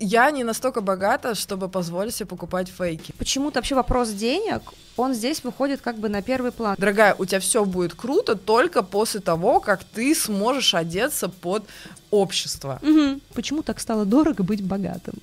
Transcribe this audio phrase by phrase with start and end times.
[0.00, 3.12] Я не настолько богата, чтобы позволить себе покупать фейки.
[3.16, 4.62] Почему-то вообще вопрос денег,
[4.96, 6.74] он здесь выходит как бы на первый план.
[6.76, 11.64] Дорогая, у тебя все будет круто только после того, как ты сможешь одеться под
[12.10, 12.80] общество.
[12.82, 13.20] Угу.
[13.34, 15.14] Почему так стало дорого быть богатым?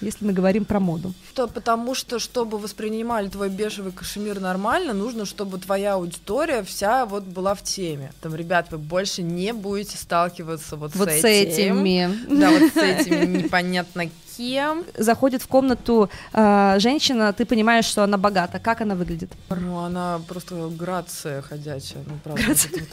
[0.00, 1.12] Если мы говорим про моду?
[1.34, 7.24] То потому что, чтобы воспринимали твой бежевый кашемир нормально, нужно, чтобы твоя аудитория вся вот
[7.24, 8.12] была в теме.
[8.20, 12.10] Там, ребят, вы больше не будете сталкиваться вот, вот с, с этими.
[12.28, 14.84] Да, вот с этими непонятно кем.
[14.96, 18.58] Заходит в комнату э, женщина, ты понимаешь, что она богата.
[18.58, 19.30] Как она выглядит?
[19.50, 22.02] Ну, она просто грация ходячая.
[22.06, 22.42] Ну, правда.
[22.42, 22.86] Грация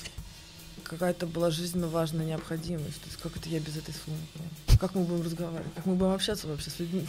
[0.87, 3.01] какая-то была жизненно важная необходимость.
[3.01, 4.17] То есть как это я без этой суммы?
[4.79, 5.73] Как мы будем разговаривать?
[5.75, 7.05] Как мы будем общаться вообще с людьми?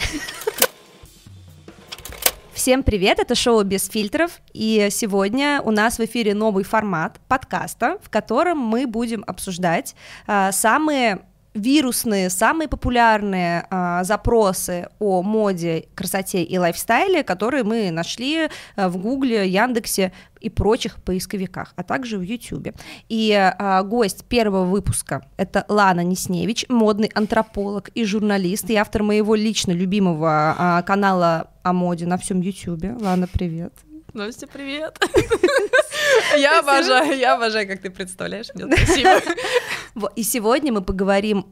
[2.52, 7.98] Всем привет, это шоу «Без фильтров», и сегодня у нас в эфире новый формат подкаста,
[8.02, 9.94] в котором мы будем обсуждать
[10.26, 11.20] а, самые
[11.54, 18.96] вирусные, самые популярные а, запросы о моде, красоте и лайфстайле, которые мы нашли а, в
[18.96, 22.74] Гугле, Яндексе и прочих поисковиках, а также в Ютубе.
[23.08, 29.34] И а, гость первого выпуска— это Лана Несневич, модный антрополог и журналист, и автор моего
[29.34, 32.96] лично любимого а, канала о моде на всем Ютубе.
[33.00, 33.72] Лана, привет.
[34.14, 34.98] Настя, привет.
[36.36, 38.74] Я обожаю, я обожаю, как ты представляешь меня.
[38.84, 40.10] Спасибо.
[40.16, 41.46] И сегодня мы поговорим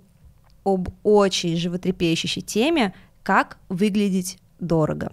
[0.65, 5.13] об очень животрепещущей теме, как выглядеть дорого.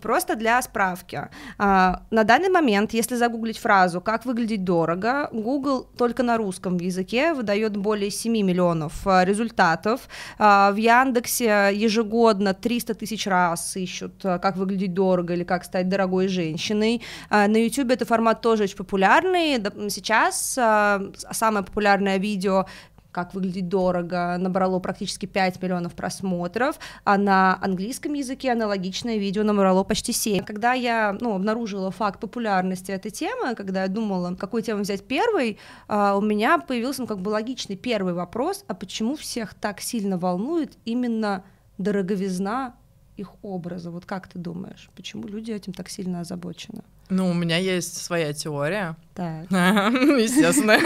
[0.00, 1.28] Просто для справки.
[1.56, 7.32] А, на данный момент, если загуглить фразу «как выглядеть дорого», Google только на русском языке
[7.32, 10.08] выдает более 7 миллионов а, результатов.
[10.36, 16.26] А, в Яндексе ежегодно 300 тысяч раз ищут «как выглядеть дорого» или «как стать дорогой
[16.26, 17.00] женщиной».
[17.30, 19.62] На YouTube этот формат тоже очень популярный.
[19.90, 22.66] Сейчас самое популярное видео
[23.14, 29.84] как выглядеть дорого, набрало практически 5 миллионов просмотров, а на английском языке аналогичное видео набрало
[29.84, 30.44] почти 7.
[30.44, 35.58] Когда я ну, обнаружила факт популярности этой темы, когда я думала, какую тему взять первой,
[35.88, 40.76] у меня появился ну, как бы логичный первый вопрос, а почему всех так сильно волнует
[40.84, 41.44] именно
[41.78, 42.74] дороговизна
[43.16, 43.90] их образа.
[43.90, 46.82] Вот как ты думаешь, почему люди этим так сильно озабочены?
[47.10, 48.96] Ну, у меня есть своя теория.
[49.14, 49.44] Так.
[49.50, 50.78] Естественно.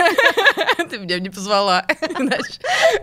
[0.90, 1.84] Ты меня не позвала.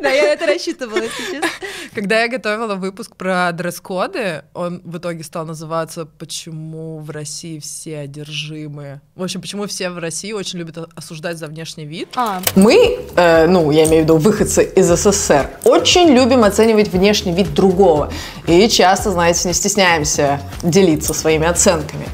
[0.02, 1.46] Да, я это рассчитывала сейчас.
[1.94, 8.00] Когда я готовила выпуск про дресс-коды, он в итоге стал называться «Почему в России все
[8.00, 9.02] одержимые».
[9.16, 12.10] В общем, почему все в России очень любят осуждать за внешний вид.
[12.16, 12.42] А.
[12.56, 17.54] Мы, э, ну, я имею в виду выходцы из СССР, очень любим оценивать внешний вид
[17.54, 18.12] другого.
[18.48, 22.08] И часто, знаете, не стесняемся делиться своими оценками.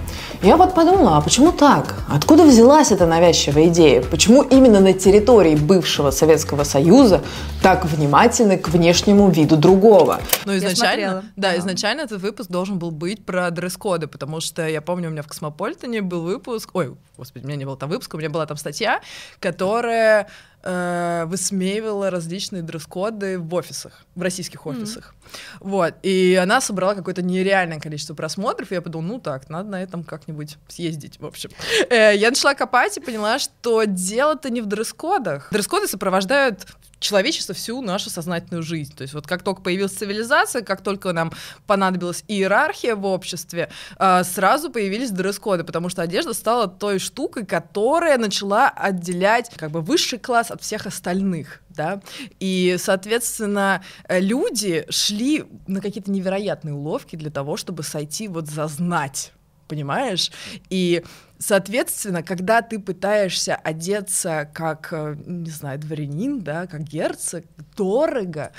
[0.44, 1.94] Я вот подумала, а почему так?
[2.10, 4.02] Откуда взялась эта навязчивая идея?
[4.02, 7.22] Почему именно на территории бывшего Советского Союза
[7.62, 10.20] так внимательны к внешнему виду другого?
[10.46, 15.10] Ну, изначально, да, изначально этот выпуск должен был быть про дресс-коды, потому что я помню,
[15.10, 18.18] у меня в Космополитене был выпуск, ой, господи, у меня не было там выпуска, у
[18.18, 19.02] меня была там статья,
[19.40, 20.28] которая
[20.64, 25.14] э, высмеивала различные дресс-коды в офисах, в российских офисах.
[25.14, 25.58] Mm-hmm.
[25.62, 25.96] Вот.
[26.04, 30.04] И она собрала какое-то нереальное количество просмотров, и я подумала, ну так, надо на этом
[30.04, 31.52] как-нибудь съездить, в общем.
[31.90, 35.50] Э, я начала копать и поняла, что дело-то не в дресс-кодах.
[35.52, 36.68] Дресс-коды сопровождают
[37.02, 38.96] человечество всю нашу сознательную жизнь.
[38.96, 41.34] То есть вот как только появилась цивилизация, как только нам
[41.68, 48.18] понадобилась иерархия в обществе, а, сразу появились дресс-коды, потому что одежда стала той штукой, которая
[48.18, 51.62] начала отделять как бы высший класс от всех остальных.
[51.70, 52.02] Да?
[52.40, 59.32] И, соответственно, люди шли на какие-то невероятные уловки для того, чтобы сойти вот за знать
[59.72, 60.32] понимаешь?
[60.70, 61.02] И,
[61.40, 67.46] соответственно, когда ты пытаешься одеться как, э, не знаю, дворянин, да, как герцог,
[67.78, 68.52] дорого,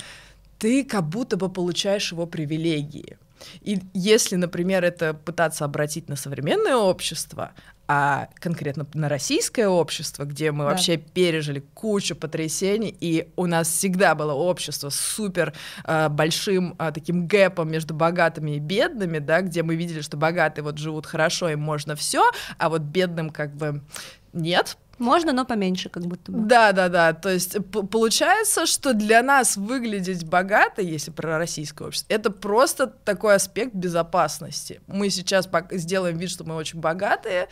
[0.57, 3.17] ты как будто бы получаешь его привилегии.
[3.61, 7.51] И если, например, это пытаться обратить на современное общество,
[7.87, 10.71] а конкретно на российское общество, где мы да.
[10.71, 16.91] вообще пережили кучу потрясений, и у нас всегда было общество с супер э, большим э,
[16.93, 21.49] таким гэпом между богатыми и бедными, да, где мы видели, что богатые вот живут хорошо,
[21.49, 23.81] им можно все, а вот бедным как бы
[24.33, 26.47] нет, можно, но поменьше, как будто бы.
[26.47, 27.13] Да, да, да.
[27.13, 33.35] То есть получается, что для нас выглядеть богато, если про российское общество, это просто такой
[33.35, 34.81] аспект безопасности.
[34.87, 37.49] Мы сейчас сделаем вид, что мы очень богатые,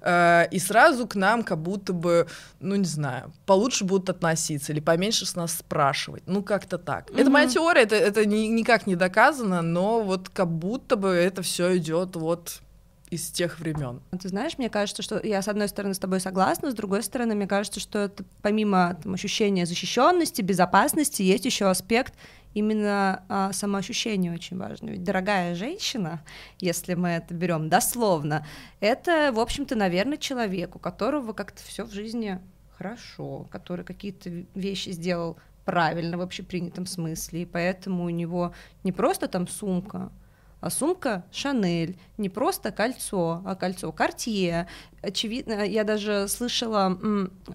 [0.00, 2.26] э, и сразу к нам как будто бы,
[2.60, 6.24] ну не знаю, получше будут относиться или поменьше с нас спрашивать.
[6.26, 7.10] Ну как-то так.
[7.10, 7.20] Mm-hmm.
[7.20, 11.40] Это моя теория, это, это ни, никак не доказано, но вот как будто бы это
[11.40, 12.60] все идет вот
[13.12, 14.00] из тех времен.
[14.18, 17.34] Ты знаешь, мне кажется, что я с одной стороны с тобой согласна, с другой стороны,
[17.34, 22.14] мне кажется, что это помимо там, ощущения защищенности, безопасности, есть еще аспект
[22.54, 24.90] именно а, самоощущение очень важно.
[24.90, 26.22] Ведь дорогая женщина,
[26.58, 28.46] если мы это берем дословно,
[28.80, 32.40] это, в общем-то, наверное, человек, у которого как-то все в жизни
[32.78, 35.36] хорошо, который какие-то вещи сделал
[35.66, 38.54] правильно в общепринятом смысле, и поэтому у него
[38.84, 40.10] не просто там сумка,
[40.62, 44.68] а сумка Шанель, не просто кольцо, а кольцо Картье.
[45.02, 46.96] Очевидно, я даже слышала,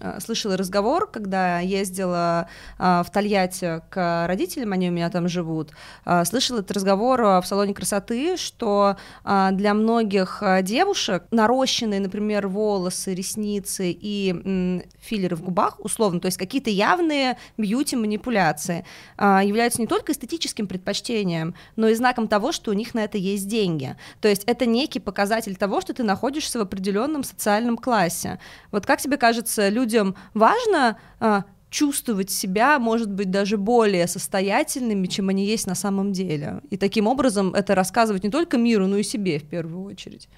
[0.00, 2.46] а, слышала разговор, когда ездила
[2.76, 5.70] а, в Тольятти к родителям, они у меня там живут,
[6.04, 13.90] а, слышала этот разговор в салоне красоты, что для многих девушек нарощенные, например, волосы, ресницы
[13.90, 18.84] и филлеры в губах, условно, то есть какие-то явные бьюти-манипуляции,
[19.18, 23.48] являются не только эстетическим предпочтением, но и знаком того, что у них на это есть
[23.48, 23.96] деньги.
[24.20, 28.38] То есть это некий показатель того, что ты находишься в определенном социальном классе.
[28.72, 35.28] Вот как тебе кажется, людям важно а, чувствовать себя, может быть, даже более состоятельными, чем
[35.28, 36.60] они есть на самом деле.
[36.70, 40.28] И таким образом это рассказывать не только миру, но и себе в первую очередь.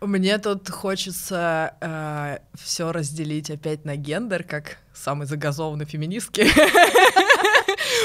[0.00, 6.46] Мне тут хочется э, все разделить опять на гендер, как самый загазованный феминистки.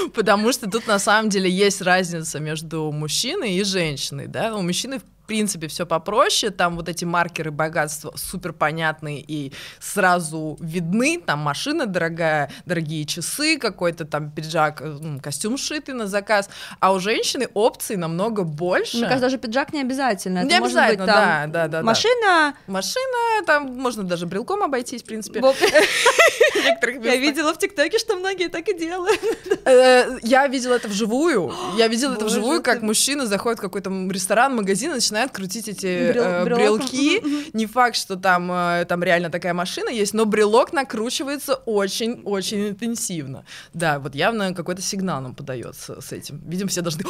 [0.14, 5.02] Потому что тут на самом деле есть разница между мужчиной и женщиной, да, у мужчины
[5.30, 11.86] принципе, все попроще, там вот эти маркеры богатства супер понятные и сразу видны, там машина
[11.86, 16.50] дорогая, дорогие часы, какой-то там пиджак, э, ну, костюм шитый на заказ,
[16.80, 18.98] а у женщины опций намного больше.
[18.98, 20.44] Мне кажется, даже пиджак не обязательно.
[20.44, 21.84] Не Это обязательно, быть, там, да, да, да.
[21.84, 22.16] Машина.
[22.26, 22.56] Да.
[22.66, 25.42] Машина, там можно даже брелком обойтись, в принципе.
[27.04, 29.22] Я видела в ТикТоке, что многие так и делают.
[29.66, 31.54] Э, я видела это вживую.
[31.78, 36.12] Я видела это вживую, как мужчина заходит в какой-то ресторан, магазин, начинает начинает крутить эти
[36.12, 37.56] Брел, э, брелки.
[37.56, 43.46] Не факт, что там, э, там реально такая машина есть, но брелок накручивается очень-очень интенсивно.
[43.74, 46.42] Да, вот явно какой-то сигнал нам подается с этим.
[46.46, 47.04] Видимо, все должны...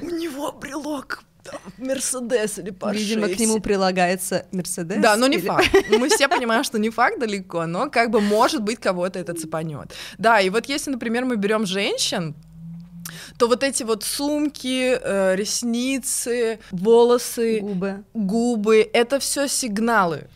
[0.00, 1.22] У него брелок
[1.78, 2.98] Мерседес или Порше.
[2.98, 5.02] Видимо, к нему прилагается Мерседес.
[5.02, 5.46] Да, но не или...
[5.46, 5.68] факт.
[5.90, 9.92] Мы все понимаем, что не факт далеко, но как бы может быть кого-то это цепанет.
[10.18, 12.34] Да, и вот если, например, мы берем женщин,
[13.38, 20.28] то вот эти вот сумки, э, ресницы, волосы, губы, губы, это все сигналы.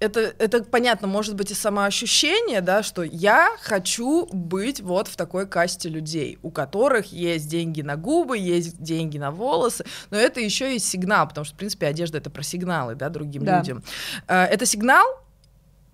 [0.00, 5.46] Это, это понятно, может быть и самоощущение, да, что я хочу быть вот в такой
[5.46, 10.76] касте людей, у которых есть деньги на губы, есть деньги на волосы, но это еще
[10.76, 13.58] и сигнал, потому что, в принципе, одежда это про сигналы, да, другим да.
[13.58, 13.82] людям.
[14.28, 15.06] Э, это сигнал,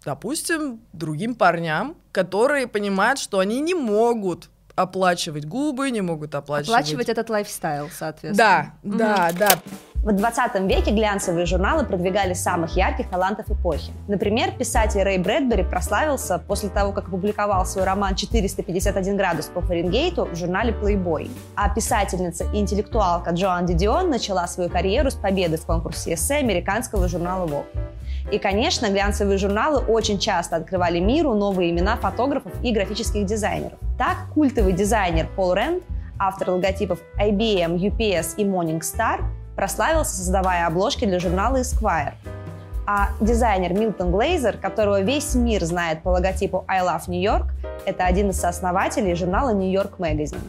[0.05, 4.49] допустим, другим парням, которые понимают, что они не могут
[4.83, 6.69] оплачивать губы, не могут оплачивать...
[6.69, 8.75] Оплачивать этот лайфстайл, соответственно.
[8.83, 9.63] Да, да, да.
[10.03, 13.93] В 20 веке глянцевые журналы продвигали самых ярких талантов эпохи.
[14.09, 20.25] Например, писатель Рэй Брэдбери прославился после того, как опубликовал свой роман «451 градус по Фаренгейту»
[20.25, 21.31] в журнале Playboy.
[21.55, 27.07] А писательница и интеллектуалка Джоан Дидион начала свою карьеру с победы в конкурсе эссе американского
[27.07, 27.67] журнала Vogue.
[28.33, 33.79] И, конечно, глянцевые журналы очень часто открывали миру новые имена фотографов и графических дизайнеров.
[33.99, 35.83] Так, культовый дизайнер Пол Рэнд,
[36.19, 39.21] автор логотипов IBM, UPS и Morningstar,
[39.61, 42.15] прославился, создавая обложки для журнала Esquire.
[42.87, 47.49] А дизайнер Милтон Глейзер, которого весь мир знает по логотипу I Love New York,
[47.85, 50.41] это один из сооснователей журнала New York Magazine.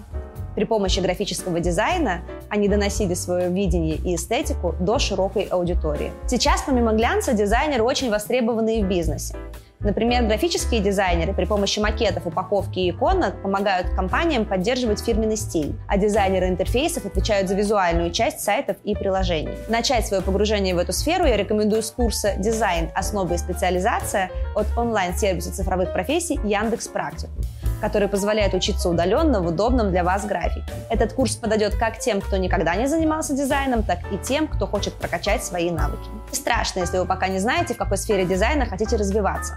[0.56, 6.14] При помощи графического дизайна они доносили свое видение и эстетику до широкой аудитории.
[6.26, 9.36] Сейчас, помимо глянца, дизайнеры очень востребованы и в бизнесе.
[9.84, 15.98] Например, графические дизайнеры при помощи макетов, упаковки и иконок помогают компаниям поддерживать фирменный стиль, а
[15.98, 19.56] дизайнеры интерфейсов отвечают за визуальную часть сайтов и приложений.
[19.70, 22.90] Начать свое погружение в эту сферу я рекомендую с курса «Дизайн.
[22.94, 27.44] Основы и специализация» от онлайн-сервиса цифровых профессий Яндекс Практикум
[27.82, 30.72] который позволяет учиться удаленно в удобном для вас графике.
[30.90, 34.94] Этот курс подойдет как тем, кто никогда не занимался дизайном, так и тем, кто хочет
[34.94, 36.08] прокачать свои навыки.
[36.30, 39.56] Не страшно, если вы пока не знаете, в какой сфере дизайна хотите развиваться.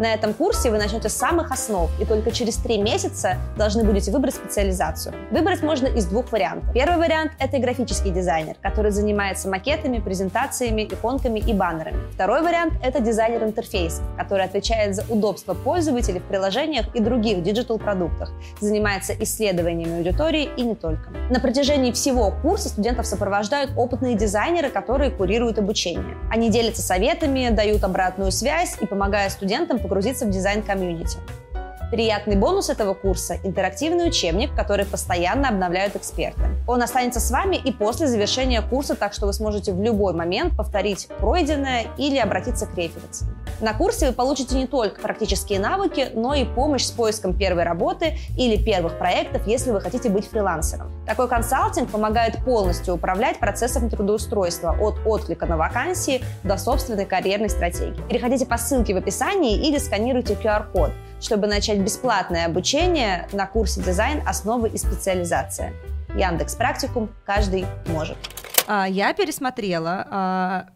[0.00, 4.10] На этом курсе вы начнете с самых основ и только через три месяца должны будете
[4.10, 5.14] выбрать специализацию.
[5.30, 6.72] Выбрать можно из двух вариантов.
[6.72, 12.10] Первый вариант– это графический дизайнер, который занимается макетами, презентациями, иконками и баннерами.
[12.14, 17.75] Второй вариант– это дизайнер интерфейсов, который отвечает за удобство пользователей в приложениях и других digital
[17.75, 21.10] -продуктах, занимается исследованиями аудитории и не только.
[21.28, 26.16] На протяжении всего курса студентов сопровождают опытные дизайнеры, которые курируют обучение.
[26.30, 31.18] Они делятся советами, дают обратную связь и помогают студентам погрузиться в дизайн- community.
[31.90, 36.42] Приятный бонус этого курса– интерактивный учебник, который постоянно обновляют эксперты.
[36.68, 40.56] Он останется с вами и после завершения курса, так что вы сможете в любой момент
[40.56, 43.36] повторить пройденное или обратиться к референсам.
[43.60, 48.18] На курсе вы получите не только практические навыки, но и помощь с поиском первой работы
[48.38, 50.92] или первых проектов, если вы хотите быть фрилансером.
[51.06, 58.00] Такой консалтинг помогает полностью управлять процессом трудоустройства от отклика на вакансии до собственной карьерной стратегии.
[58.08, 64.22] Переходите по ссылке в описании или сканируйте QR-код, чтобы начать бесплатное обучение на курсе дизайн
[64.26, 65.72] «Основы и специализация».
[66.16, 68.16] Яндекс Практикум каждый может.
[68.66, 70.66] А, я пересмотрела а,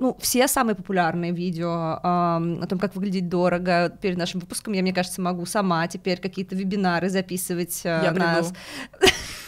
[0.00, 4.72] ну, все самые популярные видео э, о том, как выглядеть дорого перед нашим выпуском.
[4.72, 8.52] Я, мне кажется, могу сама теперь какие-то вебинары записывать э, Я нас.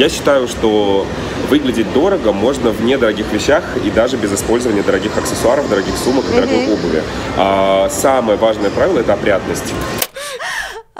[0.00, 1.06] Я считаю, что
[1.50, 6.34] выглядеть дорого можно в недорогих вещах и даже без использования дорогих аксессуаров, дорогих сумок и
[6.34, 7.02] дорогой обуви.
[7.36, 9.74] А самое важное правило— это опрятность.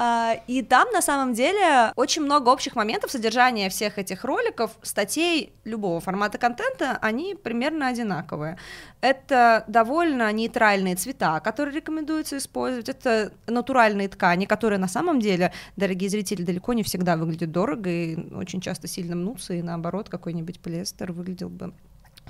[0.03, 5.53] А, и там на самом деле очень много общих моментов содержания всех этих роликов, статей
[5.65, 8.57] любого формата контента, они примерно одинаковые.
[9.03, 16.09] Это довольно нейтральные цвета, которые рекомендуется использовать, это натуральные ткани, которые на самом деле, дорогие
[16.09, 21.13] зрители, далеко не всегда выглядят дорого и очень часто сильно мнутся, и наоборот какой-нибудь полиэстер
[21.13, 21.75] выглядел бы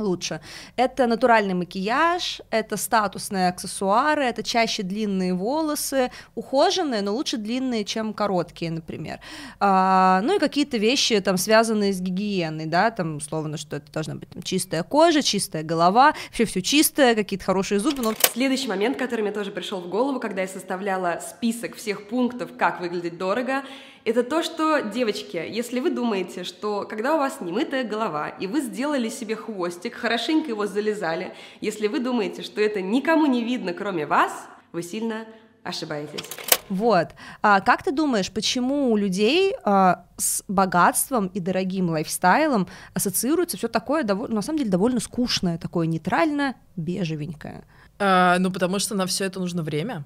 [0.00, 0.40] лучше.
[0.76, 8.14] Это натуральный макияж, это статусные аксессуары, это чаще длинные волосы, ухоженные, но лучше длинные, чем
[8.14, 9.20] короткие, например.
[9.58, 14.14] А, ну и какие-то вещи там связанные с гигиеной, да, там условно, что это должна
[14.14, 18.02] быть там, чистая кожа, чистая голова, вообще все чистое, какие-то хорошие зубы.
[18.02, 18.14] Но...
[18.32, 22.80] Следующий момент, который мне тоже пришел в голову, когда я составляла список всех пунктов, как
[22.80, 23.62] выглядеть дорого,
[24.10, 28.60] это то, что, девочки, если вы думаете, что когда у вас немытая голова, и вы
[28.60, 34.06] сделали себе хвостик, хорошенько его залезали, если вы думаете, что это никому не видно, кроме
[34.06, 34.32] вас,
[34.72, 35.26] вы сильно
[35.62, 36.28] ошибаетесь.
[36.68, 37.08] Вот.
[37.42, 43.68] А как ты думаешь, почему у людей а, с богатством и дорогим лайфстайлом ассоциируется все
[43.68, 47.64] такое, довольно, на самом деле, довольно скучное, такое нейтрально бежевенькое?
[47.98, 50.04] А, ну, потому что на все это нужно время.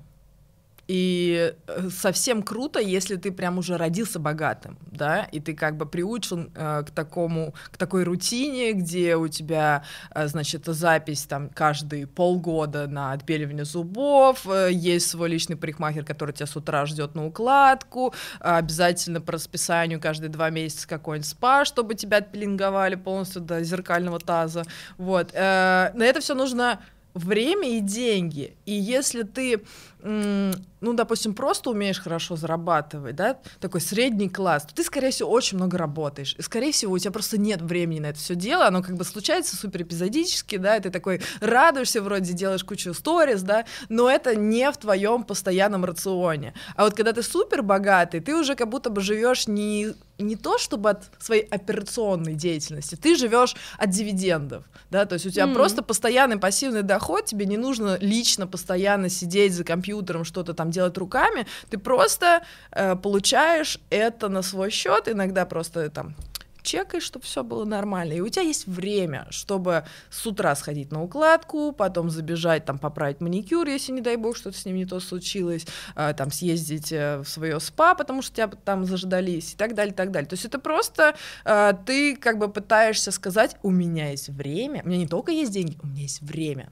[0.87, 5.87] И э, совсем круто, если ты прям уже родился богатым, да, и ты как бы
[5.87, 12.07] приучен э, к такому, к такой рутине, где у тебя, э, значит, запись там каждые
[12.07, 17.27] полгода на отбеливание зубов, э, есть свой личный парикмахер, который тебя с утра ждет на
[17.27, 24.21] укладку, обязательно по расписанию каждые два месяца какой-нибудь спа, чтобы тебя отпеленговали полностью до зеркального
[24.21, 24.65] таза,
[24.99, 25.31] вот.
[25.33, 26.81] Э, на это все нужно
[27.15, 28.57] время и деньги.
[28.67, 29.63] И если ты
[30.05, 35.57] ну, допустим, просто умеешь хорошо зарабатывать, да, такой средний класс, то ты, скорее всего, очень
[35.57, 36.35] много работаешь.
[36.39, 39.05] И, скорее всего, у тебя просто нет времени на это все дело, оно как бы
[39.05, 44.37] случается супер эпизодически, да, и ты такой радуешься, вроде делаешь кучу сториз, да, но это
[44.37, 46.53] не в твоем постоянном рационе.
[46.77, 50.59] А вот когда ты супер богатый, ты уже как будто бы живешь не не то
[50.59, 55.55] чтобы от своей операционной деятельности, ты живешь от дивидендов, да, то есть у тебя mm-hmm.
[55.55, 60.71] просто постоянный пассивный доход, тебе не нужно лично постоянно сидеть за компьютером компьютером что-то там
[60.71, 66.15] делать руками, ты просто э, получаешь это на свой счет, иногда просто там
[66.63, 71.03] чекаешь, чтобы все было нормально, и у тебя есть время, чтобы с утра сходить на
[71.03, 74.99] укладку, потом забежать, там, поправить маникюр, если, не дай бог, что-то с ним не то
[75.01, 79.75] случилось, э, там, съездить э, в свое спа, потому что тебя там заждались, и так
[79.75, 80.29] далее, и так далее.
[80.29, 84.89] То есть это просто э, ты как бы пытаешься сказать, у меня есть время, у
[84.89, 86.71] меня не только есть деньги, у меня есть время.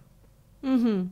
[0.63, 1.09] Угу.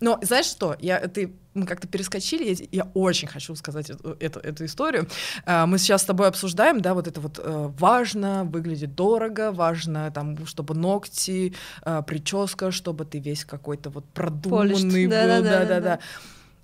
[0.00, 0.76] Но знаешь что?
[0.80, 5.08] Я, ты, мы как-то перескочили, я, я очень хочу сказать эту, эту, эту историю.
[5.44, 10.10] А, мы сейчас с тобой обсуждаем, да, вот это вот э, важно, выглядит дорого, важно,
[10.10, 11.54] там, чтобы ногти,
[11.84, 15.98] э, прическа, чтобы ты весь какой-то вот продуманный был, да-да-да.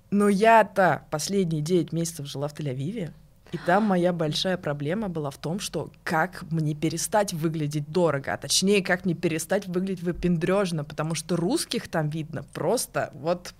[0.09, 3.11] Но я-то последние 9 месяцев жила в Тель-Авиве,
[3.51, 8.37] и там моя большая проблема была в том, что как мне перестать выглядеть дорого, а
[8.37, 13.53] точнее, как мне перестать выглядеть выпендрежно, потому что русских там видно просто вот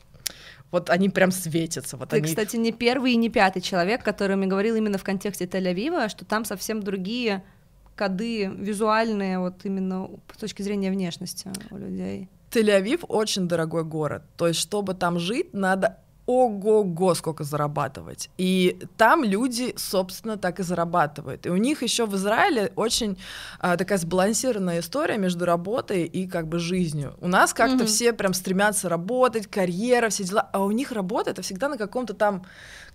[0.70, 1.96] вот они прям светятся.
[1.96, 2.26] Вот Ты, они...
[2.26, 6.26] кстати, не первый и не пятый человек, который мне говорил именно в контексте Тель-Авива, что
[6.26, 7.44] там совсем другие
[7.96, 12.30] коды визуальные, вот именно с точки зрения внешности у людей.
[12.52, 18.30] Тель-Авив очень дорогой город, то есть чтобы там жить, надо ого-го, сколько зарабатывать.
[18.38, 21.46] И там люди, собственно, так и зарабатывают.
[21.46, 23.18] И у них еще в Израиле очень
[23.60, 27.16] а, такая сбалансированная история между работой и как бы жизнью.
[27.22, 27.88] У нас как-то mm-hmm.
[27.88, 32.14] все прям стремятся работать, карьера, все дела, а у них работа это всегда на каком-то
[32.14, 32.44] там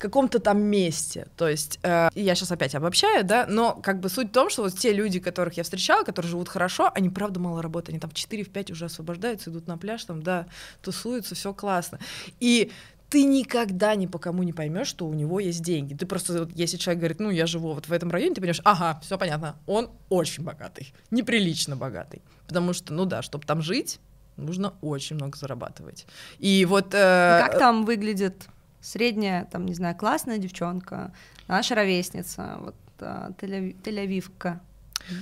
[0.03, 1.29] каком-то там месте.
[1.37, 4.63] То есть, э, я сейчас опять обобщаю, да, но как бы суть в том, что
[4.63, 8.11] вот те люди, которых я встречала, которые живут хорошо, они правда мало работают, они там
[8.11, 10.47] в 4-5 уже освобождаются, идут на пляж, там, да,
[10.83, 12.01] тусуются, все классно.
[12.41, 12.73] И
[13.13, 15.93] ты никогда ни по кому не поймешь, что у него есть деньги.
[15.93, 18.99] Ты просто, если человек говорит, ну, я живу вот в этом районе, ты понимаешь, ага,
[19.03, 22.23] все понятно, он очень богатый, неприлично богатый.
[22.49, 24.01] Потому что, ну да, чтобы там жить,
[24.39, 26.07] нужно очень много зарабатывать.
[26.39, 26.95] И вот...
[26.95, 28.49] Э, как там выглядит
[28.81, 31.13] средняя, там, не знаю, классная девчонка,
[31.49, 34.61] наша ровесница, вот э, Тель-Авивка?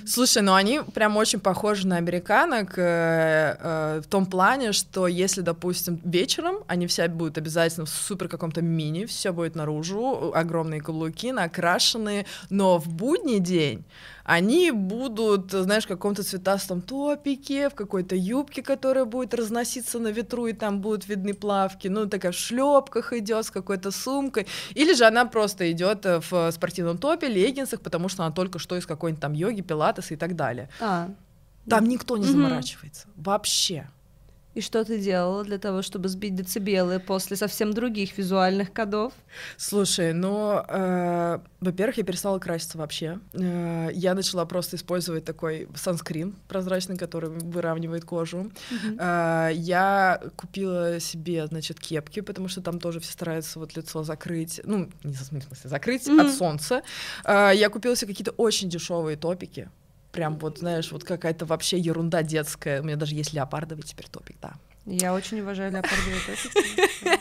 [0.05, 5.41] Слушай, ну они прям очень похожи на американок э, э, в том плане, что если,
[5.41, 11.31] допустим, вечером они все будут обязательно в супер каком-то мини, все будет наружу, огромные каблуки,
[11.31, 13.83] накрашенные, но в будний день
[14.31, 20.47] они будут, знаешь, в каком-то цветастом топике, в какой-то юбке, которая будет разноситься на ветру,
[20.47, 25.03] и там будут видны плавки, ну, такая в шлепках идет, с какой-то сумкой, или же
[25.03, 29.21] она просто идет э, в спортивном топе, леггинсах, потому что она только что из какой-нибудь
[29.21, 30.69] там йоги, пилатес и так далее.
[30.79, 31.09] А.
[31.69, 33.89] Там никто не заморачивается, вообще.
[34.53, 39.13] И что ты делала для того, чтобы сбить децибелы после совсем других визуальных кодов?
[39.57, 43.19] Слушай, ну, э, во-первых, я перестала краситься вообще.
[43.33, 48.51] Э, я начала просто использовать такой санскрин прозрачный, который выравнивает кожу.
[48.71, 48.97] Mm-hmm.
[48.99, 54.59] Э, я купила себе, значит, кепки, потому что там тоже все стараются вот лицо закрыть,
[54.65, 56.27] ну, не в смысле закрыть mm-hmm.
[56.27, 56.81] от солнца.
[57.23, 59.69] Э, я купила себе какие-то очень дешевые топики
[60.11, 62.81] прям вот, знаешь, вот какая-то вообще ерунда детская.
[62.81, 64.53] У меня даже есть леопардовый теперь топик, да.
[64.85, 67.19] Я очень уважаю леопардовый топик.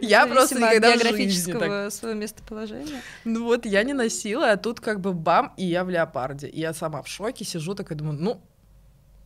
[0.00, 1.92] Я просто никогда в жизни так...
[1.92, 3.02] своего местоположения.
[3.24, 6.48] Ну вот я не носила, а тут как бы бам, и я в леопарде.
[6.48, 8.40] И я сама в шоке сижу, такая думаю, ну,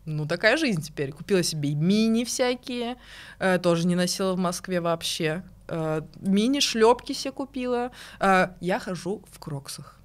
[0.04, 1.12] ну такая жизнь теперь.
[1.12, 2.96] Купила себе мини всякие,
[3.38, 5.42] э, тоже не носила в Москве вообще.
[5.68, 7.90] Э, мини шлепки себе купила.
[8.20, 10.01] Э, я хожу в кроксах.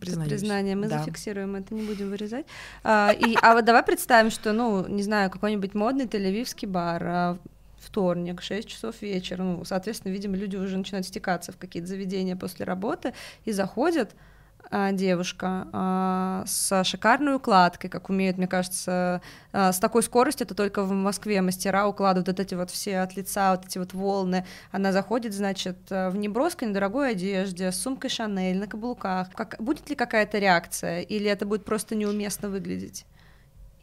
[0.00, 0.30] Признаюсь.
[0.30, 0.76] признание.
[0.76, 0.98] Мы да.
[0.98, 2.46] зафиксируем это, не будем вырезать.
[2.82, 7.38] А, и, а вот давай представим, что, ну, не знаю, какой-нибудь модный тель-авивский бар, а,
[7.78, 12.64] вторник, 6 часов вечера, ну, соответственно, видимо, люди уже начинают стекаться в какие-то заведения после
[12.64, 13.14] работы
[13.44, 14.14] и заходят,
[14.92, 19.20] девушка а, с шикарной укладкой, как умеют, мне кажется,
[19.52, 23.16] а, с такой скоростью, это только в Москве мастера укладывают вот эти вот все от
[23.16, 24.46] лица, вот эти вот волны.
[24.70, 29.30] Она заходит, значит, в неброской, недорогой одежде, с сумкой Шанель, на каблуках.
[29.34, 33.06] Как, будет ли какая-то реакция, или это будет просто неуместно выглядеть?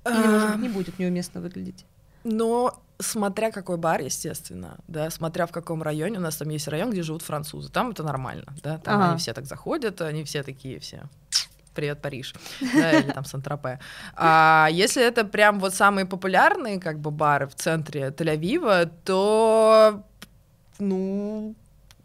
[0.06, 1.86] Или, может быть, не будет неуместно выглядеть?
[2.24, 6.92] Но смотря какой бар, естественно, да, смотря в каком районе, у нас там есть район,
[6.92, 9.10] где живут французы, там это нормально, да, там ага.
[9.10, 11.04] они все так заходят, они все такие все
[11.78, 13.80] привет, Париж, да, или там Сан-Тропе.
[14.16, 20.04] А если это прям вот самые популярные как бы бары в центре Тель-Авива, то,
[20.80, 21.54] ну,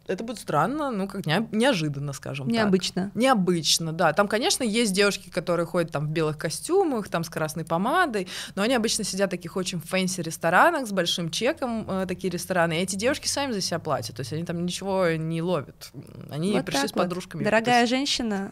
[0.07, 3.05] это будет странно, ну, как не, неожиданно, скажем Необычно.
[3.05, 3.15] так.
[3.15, 4.13] Необычно, да.
[4.13, 8.63] Там, конечно, есть девушки, которые ходят там в белых костюмах, там с красной помадой, но
[8.63, 12.83] они обычно сидят в таких очень fancy ресторанах с большим чеком, э, такие рестораны, и
[12.83, 15.91] эти девушки сами за себя платят, то есть они там ничего не ловят.
[16.29, 17.41] Они вот пришли с подружками.
[17.41, 17.45] Вот.
[17.45, 17.89] Дорогая есть...
[17.91, 18.51] женщина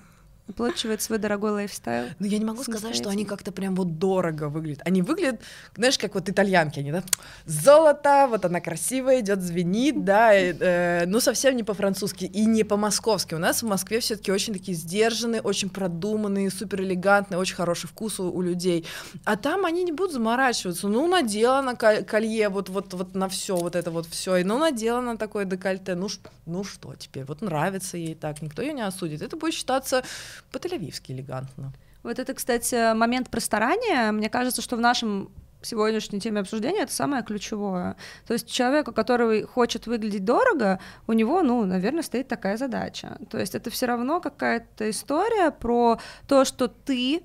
[0.51, 2.09] оплачивает свой дорогой lifestyle.
[2.19, 4.81] Ну, я не могу сказать, что они как-то прям вот дорого выглядят.
[4.85, 5.41] Они выглядят,
[5.75, 7.03] знаешь, как вот итальянки, они, да,
[7.45, 13.33] золото, вот она красивая, идет, звенит, да, э, ну, совсем не по-французски и не по-московски.
[13.33, 18.19] У нас в Москве все-таки очень такие сдержанные, очень продуманные, супер элегантные, очень хороший вкус
[18.19, 18.85] у, у людей.
[19.25, 20.87] А там они не будут заморачиваться.
[20.87, 24.57] Ну, надела на колье вот, вот, вот на все, вот это вот все, и ну,
[24.57, 26.07] надела на такое декольте, ну,
[26.45, 29.21] ну что теперь, вот нравится ей так, никто ее не осудит.
[29.21, 30.03] Это будет считаться
[30.51, 31.73] по-тель-авивски элегантно.
[32.03, 34.11] Вот это, кстати, момент просторания.
[34.11, 37.95] Мне кажется, что в нашем сегодняшней теме обсуждения это самое ключевое.
[38.25, 43.17] То есть человеку, который хочет выглядеть дорого, у него, ну, наверное, стоит такая задача.
[43.29, 47.23] То есть это все равно какая-то история про то, что ты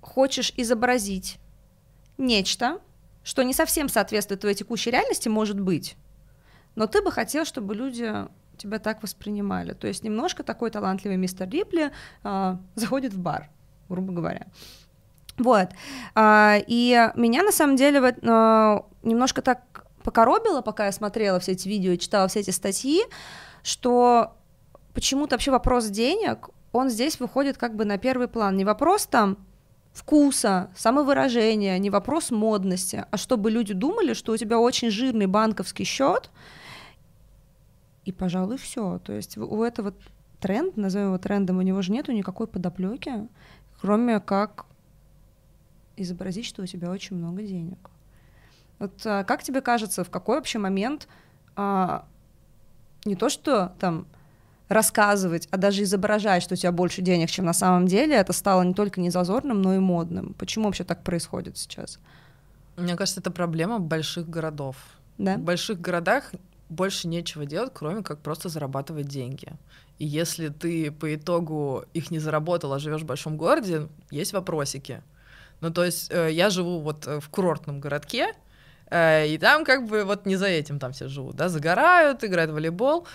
[0.00, 1.38] хочешь изобразить
[2.18, 2.80] нечто,
[3.22, 5.96] что не совсем соответствует твоей текущей реальности, может быть,
[6.74, 8.12] но ты бы хотел, чтобы люди
[8.60, 9.72] тебя так воспринимали.
[9.72, 11.90] То есть немножко такой талантливый мистер Рипли
[12.24, 13.50] э, заходит в бар,
[13.88, 14.46] грубо говоря.
[15.38, 15.68] Вот.
[16.14, 21.52] А, и меня на самом деле вот, а, немножко так покоробило, пока я смотрела все
[21.52, 23.02] эти видео и читала все эти статьи,
[23.62, 24.34] что
[24.94, 28.56] почему-то вообще вопрос денег, он здесь выходит как бы на первый план.
[28.56, 29.38] Не вопрос там
[29.92, 35.84] вкуса, самовыражения, не вопрос модности, а чтобы люди думали, что у тебя очень жирный банковский
[35.84, 36.30] счет,
[38.10, 38.98] и, пожалуй, все.
[38.98, 39.94] То есть у этого
[40.40, 43.28] тренд, назовем его трендом, у него же нету никакой подоплеки,
[43.80, 44.66] кроме как
[45.96, 47.78] изобразить, что у тебя очень много денег.
[48.78, 51.08] Вот а, как тебе кажется, в какой вообще момент
[51.54, 52.06] а,
[53.04, 54.06] не то, что там
[54.68, 58.62] рассказывать, а даже изображать, что у тебя больше денег, чем на самом деле, это стало
[58.62, 60.34] не только незазорным, но и модным.
[60.34, 61.98] Почему вообще так происходит сейчас?
[62.76, 64.76] Мне кажется, это проблема больших городов.
[65.18, 65.36] Да?
[65.36, 66.32] В больших городах
[66.70, 69.48] больше нечего делать, кроме как просто зарабатывать деньги.
[69.98, 75.02] И если ты по итогу их не заработал, а живешь в большом городе, есть вопросики.
[75.60, 78.34] Ну, то есть э, я живу вот э, в курортном городке,
[78.90, 82.50] Э, и там как бы вот не за этим там все живут, да, загорают, играют
[82.50, 83.06] в волейбол.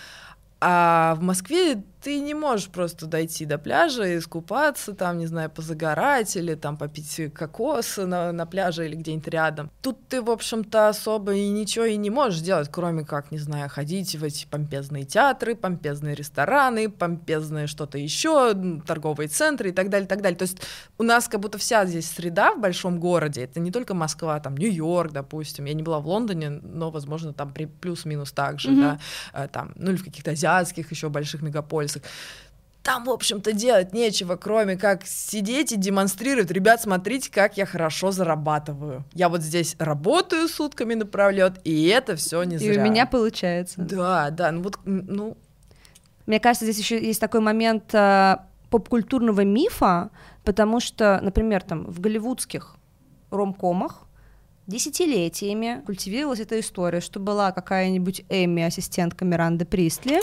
[0.58, 5.50] А в Москве ты не можешь просто дойти до пляжа и искупаться, там, не знаю,
[5.50, 9.72] позагорать или там попить кокос на, на пляже или где-нибудь рядом.
[9.82, 13.68] Тут ты, в общем-то, особо и ничего и не можешь делать, кроме как, не знаю,
[13.68, 18.54] ходить в эти помпезные театры, помпезные рестораны, помпезные что-то еще,
[18.86, 20.38] торговые центры и так далее, и так далее.
[20.38, 20.62] То есть
[20.98, 24.56] у нас как будто вся здесь среда в большом городе, это не только Москва, там
[24.56, 28.80] Нью-Йорк, допустим, я не была в Лондоне, но, возможно, там при плюс-минус так же, mm-hmm.
[28.80, 28.98] да,
[29.32, 32.10] э, там, ну или в каких-то азиатских еще больших мегаполисах, список.
[32.82, 36.52] Там, в общем-то, делать нечего, кроме как сидеть и демонстрировать.
[36.52, 39.04] Ребят, смотрите, как я хорошо зарабатываю.
[39.12, 42.74] Я вот здесь работаю сутками напролет, и это все не зря.
[42.74, 43.80] И у меня получается.
[43.80, 45.36] Да, да, ну вот, ну...
[46.26, 48.36] Мне кажется, здесь еще есть такой момент э,
[48.70, 50.10] поп-культурного мифа,
[50.44, 52.76] потому что, например, там в голливудских
[53.30, 54.06] ромкомах
[54.66, 60.20] десятилетиями культивировалась эта история, что была какая-нибудь Эми, ассистентка Миранды Пристли.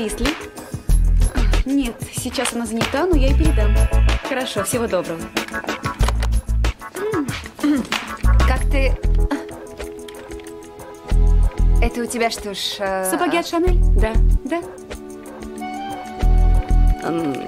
[0.00, 0.28] Присли?
[1.66, 3.76] Нет, сейчас она занята, но я ей передам.
[4.26, 5.20] Хорошо, всего доброго.
[8.48, 8.96] Как ты...
[11.82, 12.76] Это у тебя что ж...
[12.78, 13.10] Э...
[13.10, 13.78] Сапоги от Шанель?
[13.94, 14.14] Да,
[14.46, 14.62] да.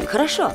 [0.07, 0.53] Хорошо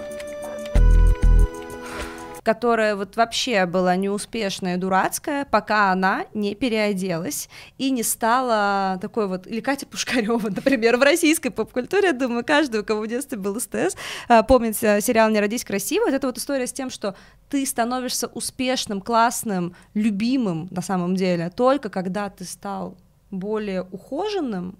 [2.48, 9.28] которая вот вообще была неуспешная и дурацкая, пока она не переоделась и не стала такой
[9.28, 13.38] вот, или Катя Пушкарева, например, в российской поп-культуре, я думаю, каждый, у кого в детстве
[13.38, 13.98] был СТС,
[14.30, 17.16] а, помнит э, сериал «Не родись красиво», вот это вот история с тем, что
[17.50, 22.96] ты становишься успешным, классным, любимым на самом деле только когда ты стал
[23.30, 24.78] более ухоженным,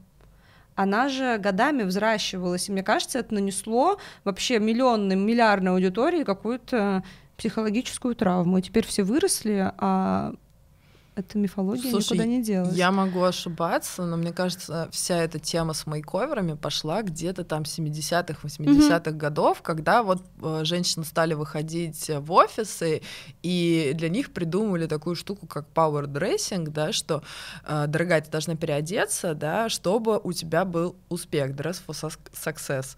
[0.78, 7.04] она же годами взращивалась, и мне кажется, это нанесло вообще миллионной, миллиардной аудитории какую-то
[7.38, 8.58] психологическую травму.
[8.58, 10.34] И теперь все выросли, а
[11.18, 12.76] эта мифология Слушай, никуда не делась.
[12.76, 18.40] Я могу ошибаться, но мне кажется, вся эта тема с мейковерами пошла где-то там 70-х,
[18.44, 19.12] 80-х mm-hmm.
[19.14, 23.02] годов, когда вот э, женщины стали выходить в офисы,
[23.42, 27.24] и для них придумали такую штуку, как power dressing, да, что,
[27.66, 31.96] э, дорогая, ты должна переодеться, да, чтобы у тебя был успех, dress for
[32.32, 32.96] success.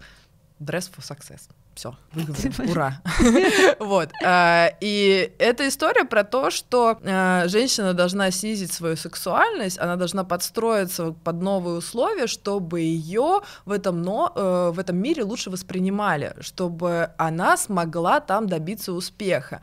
[0.60, 1.94] Dress for success все,
[2.70, 3.00] ура.
[3.78, 4.10] вот.
[4.24, 10.24] А, и эта история про то, что а, женщина должна снизить свою сексуальность, она должна
[10.24, 16.34] подстроиться под новые условия, чтобы ее в этом, но, э, в этом мире лучше воспринимали,
[16.40, 19.60] чтобы она смогла там добиться успеха.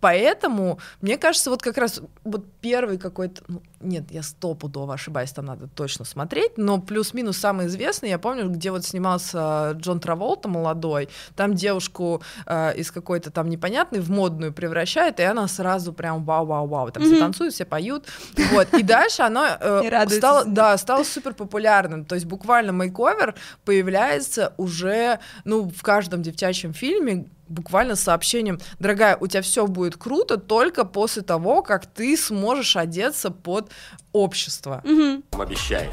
[0.00, 5.44] Поэтому, мне кажется, вот как раз вот первый какой-то, ну, нет, я стопудово ошибаюсь, там
[5.44, 11.08] надо точно смотреть, но плюс-минус самый известный, я помню, где вот снимался Джон Траволта молодой,
[11.36, 16.90] там девушку э, из какой-то там непонятной в модную превращает, и она сразу прям вау-вау-вау,
[16.90, 17.06] там mm-hmm.
[17.06, 18.06] все танцуют, все поют,
[18.52, 23.34] вот, и дальше она э, стала, да, стала супер популярным, то есть буквально мейковер
[23.64, 29.96] появляется уже, ну, в каждом девчачьем фильме, буквально с сообщением, дорогая, у тебя все будет
[29.96, 33.70] круто только после того, как ты сможешь одеться под
[34.12, 34.82] общество.
[34.84, 35.42] Угу.
[35.42, 35.90] Обещаю,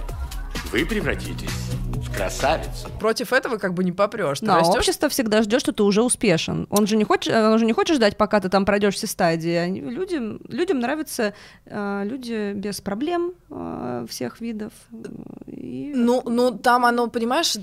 [0.71, 1.49] вы превратитесь
[1.95, 2.89] в красавицу.
[2.99, 4.41] Против этого как бы не попрешь.
[4.41, 4.77] Но растёшь...
[4.77, 6.67] общество всегда ждет, что ты уже успешен.
[6.69, 9.53] Он же не хочет, он же не хочет ждать, пока ты там пройдешь все стадии.
[9.53, 11.33] Они, людям, людям нравятся
[11.65, 14.73] э, люди без проблем э, всех видов.
[15.47, 15.91] И...
[15.95, 17.55] Ну, ну, там оно, понимаешь,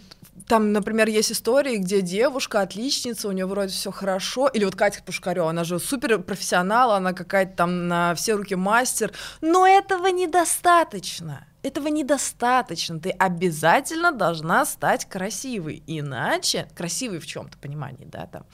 [0.46, 5.02] там, например, есть истории, где девушка отличница, у нее вроде все хорошо, или вот Катя
[5.02, 11.46] Пушкарева, она же супер профессионал, она какая-то там на все руки мастер, но этого недостаточно.
[11.62, 13.00] Этого недостаточно.
[13.00, 18.44] Ты обязательно должна стать красивой, иначе красивой в чем-то понимании, да, там,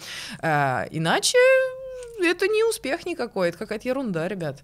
[0.42, 1.38] э, иначе
[2.22, 4.62] это не успех никакой, это какая-то ерунда, ребят.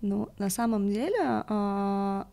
[0.00, 2.24] Ну, на самом деле, э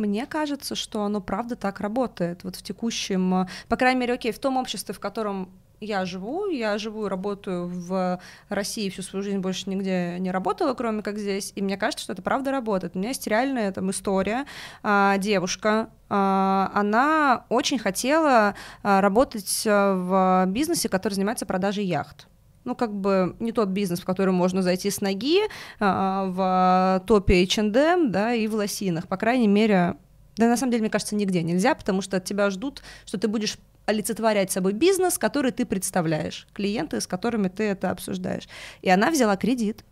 [0.00, 2.42] мне кажется, что оно правда так работает.
[2.42, 6.78] Вот в текущем, по крайней мере, окей, в том обществе, в котором я живу, я
[6.78, 11.52] живу и работаю в России, всю свою жизнь больше нигде не работала, кроме как здесь,
[11.56, 12.94] и мне кажется, что это правда работает.
[12.94, 14.44] У меня есть реальная там история,
[14.82, 22.29] а, девушка, а, она очень хотела а, работать в бизнесе, который занимается продажей яхт
[22.64, 25.40] ну, как бы не тот бизнес, в который можно зайти с ноги,
[25.78, 29.96] а, в топе H&M, да, и в лосинах, по крайней мере,
[30.36, 33.28] да, на самом деле, мне кажется, нигде нельзя, потому что от тебя ждут, что ты
[33.28, 38.48] будешь олицетворять собой бизнес, который ты представляешь, клиенты, с которыми ты это обсуждаешь.
[38.82, 39.84] И она взяла кредит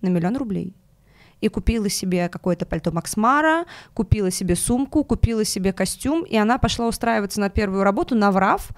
[0.00, 0.74] на миллион рублей.
[1.40, 6.88] и купила себе какое-то пальто Максмара, купила себе сумку, купила себе костюм, и она пошла
[6.88, 8.70] устраиваться на первую работу, наврав,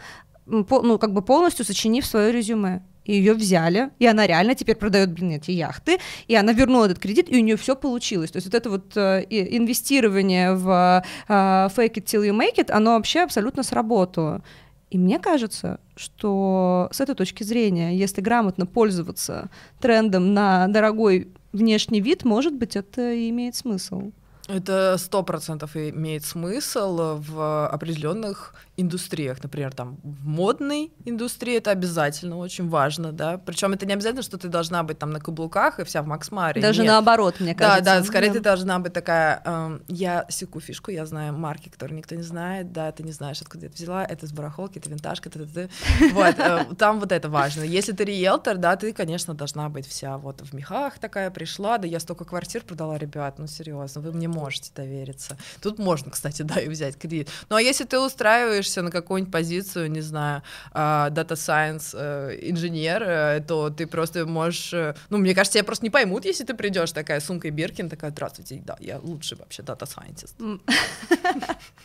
[0.45, 5.13] ну, как бы полностью сочинив свое резюме и ее взяли, и она реально теперь продает,
[5.13, 8.31] блин, эти яхты, и она вернула этот кредит, и у нее все получилось.
[8.31, 12.71] То есть вот это вот э, инвестирование в э, fake it till you make it,
[12.71, 14.43] оно вообще абсолютно сработало.
[14.91, 19.49] И мне кажется, что с этой точки зрения, если грамотно пользоваться
[19.81, 24.11] трендом на дорогой внешний вид, может быть, это имеет смысл.
[24.49, 32.37] Это сто процентов имеет смысл в определенных индустриях, например, там в модной индустрии это обязательно
[32.39, 33.39] очень важно, да.
[33.39, 36.31] Причем это не обязательно, что ты должна быть там на каблуках и вся в Макс
[36.31, 36.61] Маре.
[36.61, 36.91] Даже Нет.
[36.91, 37.85] наоборот, мне кажется.
[37.85, 38.35] Да, да, скорее да.
[38.35, 39.43] ты должна быть такая.
[39.45, 43.41] Э, я секу фишку, я знаю марки, которые никто не знает, да, ты не знаешь,
[43.41, 45.69] откуда это взяла, это с барахолки, это винтажка, это, это,
[46.13, 47.63] вот, э, там вот это важно.
[47.63, 51.87] Если ты риэлтор, да, ты, конечно, должна быть вся вот в мехах такая пришла, да,
[51.87, 55.37] я столько квартир продала, ребят, ну серьезно, вы мне можете довериться.
[55.61, 57.29] Тут можно, кстати, да, и взять кредит.
[57.49, 60.43] Ну а если ты устраиваешь устраиваешься на какую-нибудь позицию, не знаю,
[60.75, 64.73] data science uh, инженер, uh, то ты просто можешь,
[65.11, 68.63] ну, мне кажется, тебя просто не поймут, если ты придешь такая сумка Биркин, такая, здравствуйте,
[68.65, 70.35] да, я лучший вообще data scientist.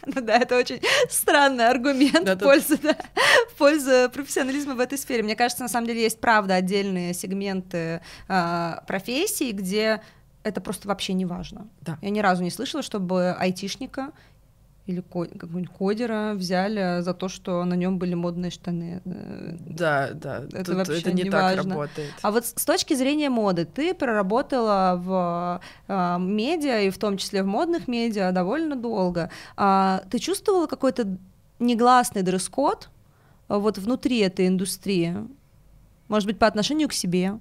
[0.06, 5.24] Ну да, это очень странный аргумент в пользу, в пользу профессионализма в этой сфере.
[5.24, 8.02] Мне кажется, на самом деле есть, правда, отдельные сегменты
[8.86, 10.02] профессий, где
[10.44, 11.68] это просто вообще не важно.
[11.82, 11.98] Да.
[12.02, 14.12] Я ни разу не слышала, чтобы айтишника
[14.88, 19.02] или какого-нибудь кодера взяли за то, что на нем были модные штаны.
[19.04, 20.44] Да, да.
[20.54, 21.72] Это Тут вообще это не, не так важно.
[21.72, 22.12] работает.
[22.22, 27.42] А вот с точки зрения моды, ты проработала в э, медиа и в том числе
[27.42, 29.32] в модных медиа довольно долго.
[29.58, 31.18] А, ты чувствовала какой-то
[31.58, 32.90] негласный дресс-код
[33.48, 35.16] вот внутри этой индустрии?
[36.08, 37.40] Может быть, по отношению к себе?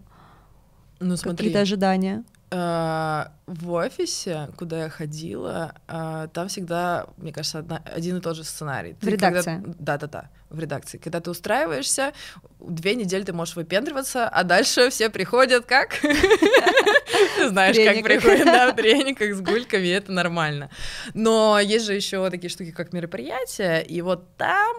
[0.99, 1.37] Ну, смотри.
[1.49, 2.25] Какие-то ожидания?
[2.55, 8.37] Э, в офисе, куда я ходила, э, там всегда, мне кажется, одна, один и тот
[8.37, 8.95] же сценарий.
[9.01, 9.61] Ты в редакции?
[9.79, 10.99] Да-да-да, в редакции.
[10.99, 12.13] Когда ты устраиваешься,
[12.61, 15.95] две недели ты можешь выпендриваться, а дальше все приходят как?
[16.01, 16.15] Ты
[17.49, 20.71] знаешь, как приходят, да, в трениках с гульками, это нормально.
[21.13, 24.77] Но есть же еще такие штуки, как мероприятия, и вот там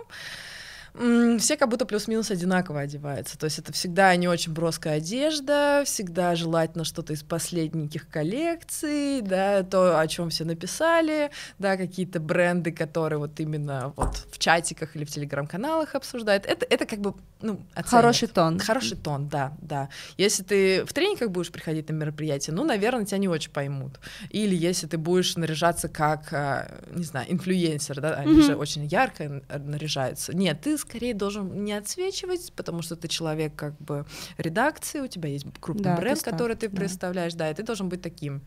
[1.40, 3.38] все как будто плюс-минус одинаково одеваются.
[3.38, 9.64] То есть это всегда не очень броская одежда, всегда желательно что-то из последних коллекций, да,
[9.64, 15.04] то, о чем все написали, да, какие-то бренды, которые вот именно вот в чатиках или
[15.04, 16.46] в телеграм-каналах обсуждают.
[16.46, 17.90] Это, это как бы, ну, оценят.
[17.90, 18.60] Хороший тон.
[18.60, 19.90] Хороший тон, да, да.
[20.18, 24.00] Если ты в тренингах будешь приходить на мероприятие, ну, наверное, тебя не очень поймут.
[24.30, 28.46] Или если ты будешь наряжаться как, а, не знаю, инфлюенсер, да, они mm-hmm.
[28.46, 30.34] же очень ярко наряжаются.
[30.34, 34.06] Нет, ты скорее должен не отсвечивать, потому что ты человек как бы
[34.38, 36.76] редакции, у тебя есть крупный да, бренд, ты который ты да.
[36.76, 38.42] представляешь, да, и ты должен быть таким,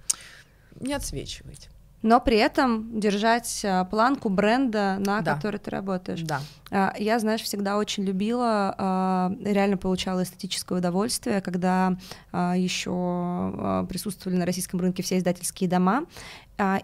[0.81, 1.69] не отсвечивать
[2.03, 5.35] но при этом держать а, планку бренда, на да.
[5.35, 6.23] который ты работаешь.
[6.23, 6.41] Да.
[6.71, 11.97] А, я, знаешь, всегда очень любила, а, реально получала эстетическое удовольствие, когда
[12.33, 16.05] еще присутствовали на российском рынке все издательские дома,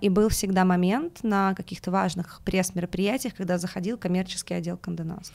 [0.00, 5.32] и был всегда момент на каких-то важных пресс-мероприятиях, когда заходил коммерческий отдел Канденас.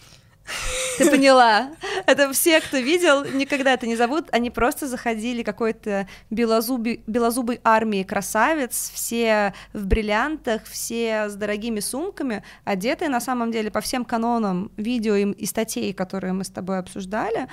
[0.97, 1.71] Ты поняла?
[2.05, 4.27] Это все, кто видел, никогда это не зовут.
[4.31, 12.43] Они просто заходили какой-то белозубый, белозубой армии красавец, все в бриллиантах, все с дорогими сумками,
[12.63, 17.47] одетые на самом деле по всем канонам видео и статей, которые мы с тобой обсуждали.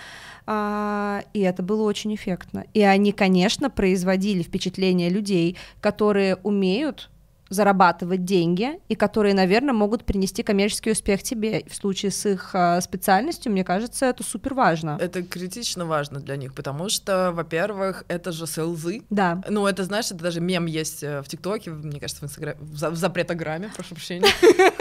[0.46, 2.64] А, и это было очень эффектно.
[2.74, 7.11] И они, конечно, производили впечатление людей, которые умеют
[7.48, 11.64] зарабатывать деньги и которые, наверное, могут принести коммерческий успех тебе.
[11.68, 14.98] В случае с их э, специальностью, мне кажется, это супер важно.
[15.00, 19.02] Это критично важно для них, потому что, во-первых, это же селзы.
[19.11, 19.42] Да.
[19.48, 22.96] Ну, это, знаешь, это даже мем есть э, в ТикТоке, мне кажется, в Инстаграме, в
[22.96, 24.26] запретограмме, прошу прощения.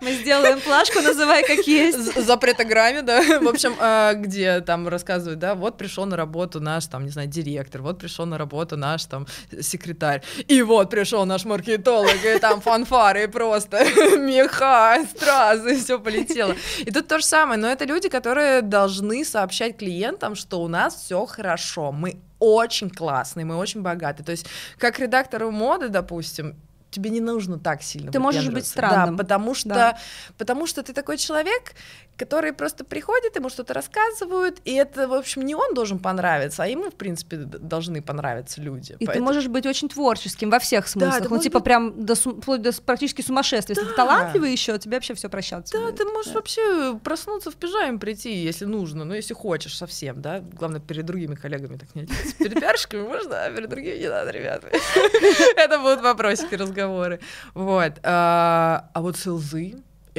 [0.00, 2.14] Мы сделаем плашку, называй как есть.
[2.14, 3.20] Запретограмме, да.
[3.40, 7.28] В общем, а, где там рассказывают, да, вот пришел на работу наш, там, не знаю,
[7.28, 9.26] директор, вот пришел на работу наш, там,
[9.60, 13.84] секретарь, и вот пришел наш маркетолог, и там фанфары, и просто
[14.18, 16.54] меха, стразы, все полетело.
[16.78, 20.94] И тут то же самое, но это люди, которые должны сообщать клиентам, что у нас
[20.94, 24.24] все хорошо, мы очень классные, мы очень богатые.
[24.24, 24.46] То есть,
[24.78, 26.54] как редактору моды, допустим,
[26.90, 29.16] тебе не нужно так сильно Ты можешь быть странным.
[29.16, 29.98] Да, потому что, да.
[30.36, 31.74] потому что ты такой человек,
[32.18, 36.66] которые просто приходят, ему что-то рассказывают, и это, в общем, не он должен понравиться, а
[36.66, 38.92] ему, в принципе, должны понравиться люди.
[38.92, 41.22] И ты Поэтому- можешь быть очень творческим во всех смыслах.
[41.22, 43.74] ты ну, типа быть- прям до, вплоть до практически сумасшествия.
[43.76, 44.04] Если ты Да.
[44.04, 45.72] талантливый еще, тебе вообще все прощаться.
[45.78, 45.96] Да, будет.
[45.96, 50.40] ты можешь вообще проснуться в пижаме прийти, если нужно, ну, если хочешь совсем, да.
[50.40, 52.36] Главное, перед другими коллегами так не делать.
[52.38, 54.68] Перед пиарщиками можно, а перед другими не надо, ребята.
[55.56, 57.20] Это будут вопросики, разговоры.
[57.54, 57.92] Вот.
[58.02, 59.26] А а вот с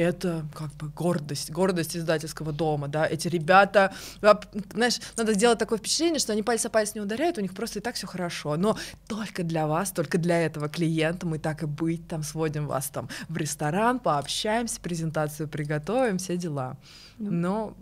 [0.00, 5.78] это как бы гордость, гордость издательского дома, да, эти ребята, воп- знаешь, надо сделать такое
[5.78, 8.56] впечатление, что они пальцы о палец не ударяют, у них просто и так все хорошо,
[8.56, 12.88] но только для вас, только для этого клиента мы так и быть, там сводим вас
[12.88, 16.76] там в ресторан, пообщаемся, презентацию приготовим, все дела.
[17.18, 17.76] Но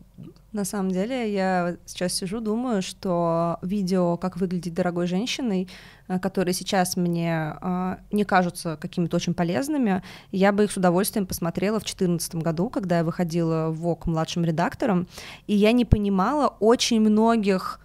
[0.52, 5.68] На самом деле, я сейчас сижу, думаю, что видео «Как выглядеть дорогой женщиной»,
[6.08, 10.02] э, которые сейчас мне э, не кажутся какими-то очень полезными,
[10.32, 14.42] я бы их с удовольствием посмотрела в 2014 году, когда я выходила в ВОК младшим
[14.44, 15.06] редактором,
[15.46, 17.78] и я не понимала очень многих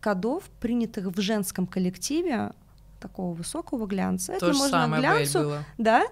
[0.00, 2.52] кодов, принятых в женском коллективе,
[3.00, 4.34] такого высокого глянца.
[4.38, 5.64] то же можно самое глянцу было.
[5.78, 6.04] да,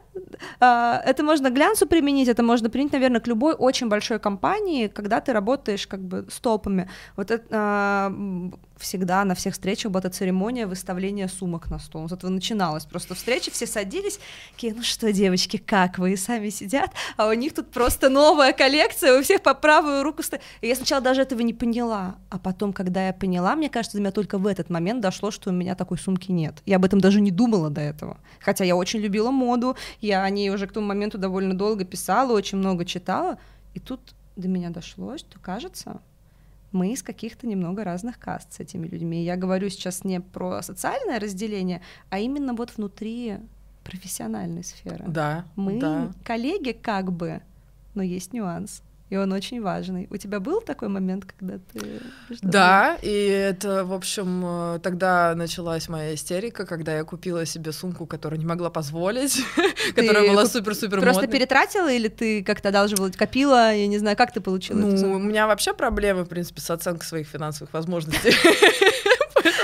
[0.60, 5.20] А, это можно глянцу применить, это можно применить, наверное, к любой очень большой компании, когда
[5.20, 6.88] ты работаешь как бы с топами.
[7.16, 8.12] Вот это а,
[8.78, 12.02] всегда на всех встречах была эта церемония выставления сумок на стол.
[12.02, 12.84] Вот это начиналось.
[12.84, 14.20] Просто встречи, все садились,
[14.52, 16.12] такие, ну что, девочки, как вы?
[16.12, 20.22] И сами сидят, а у них тут просто новая коллекция, у всех по правую руку
[20.22, 20.42] стоит.
[20.60, 24.02] И я сначала даже этого не поняла, а потом, когда я поняла, мне кажется, до
[24.02, 26.62] меня только в этот момент дошло, что у меня такой сумки нет.
[26.66, 28.18] Я об этом даже не думала до этого.
[28.40, 32.32] Хотя я очень любила моду, я о ней уже к тому моменту довольно долго писала,
[32.32, 33.38] очень много читала,
[33.74, 34.00] и тут
[34.36, 36.00] до меня дошло, что, кажется,
[36.72, 39.24] мы из каких-то немного разных каст с этими людьми.
[39.24, 43.38] Я говорю сейчас не про социальное разделение, а именно вот внутри
[43.84, 45.04] профессиональной сферы.
[45.08, 46.12] Да, Мы да.
[46.24, 47.40] коллеги как бы,
[47.94, 48.82] но есть нюанс.
[49.10, 50.06] И он очень важный.
[50.10, 51.80] У тебя был такой момент, когда ты...
[52.26, 57.72] что-то- Да, и это, в общем, э, тогда началась моя истерика, когда я купила себе
[57.72, 59.42] сумку, которую не могла позволить,
[59.94, 64.40] которая была супер-супер Просто перетратила или ты как-то одалживала, копила, я не знаю, как ты
[64.40, 68.32] получила эту Ну, у меня вообще проблемы, в принципе, с оценкой своих финансовых возможностей.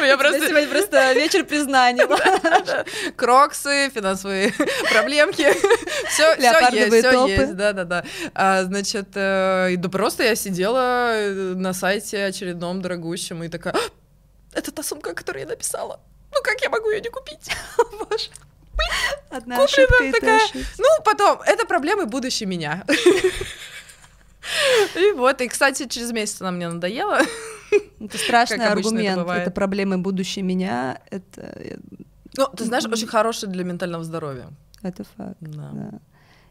[0.04, 0.48] Поэтому я У тебя просто...
[0.48, 3.12] сегодня просто вечер признаний.
[3.16, 4.52] Кроксы, финансовые
[4.92, 5.42] проблемки.
[6.08, 6.34] Все,
[6.70, 8.04] есть, все есть, да, да, да.
[8.34, 13.78] А, значит, э, да просто я сидела э, на сайте очередном дорогущем и такая, «А,
[14.52, 16.00] это та сумка, которую я написала.
[16.32, 17.50] Ну как я могу ее не купить?
[17.76, 18.30] Боже.
[19.30, 20.40] Одна Куплена ошибка такая.
[20.78, 22.84] Ну, потом, это проблемы будущей меня.
[24.96, 27.20] И вот, и, кстати, через месяц она мне надоела.
[28.00, 29.18] Это страшный это аргумент.
[29.18, 29.42] бывает.
[29.42, 31.00] Это проблемы будущее меня.
[31.10, 31.76] Это,
[32.36, 34.48] Ну, ты знаешь, очень хороший для ментального здоровья.
[34.82, 35.36] это факт.
[35.40, 35.70] Да.
[35.72, 35.90] Да.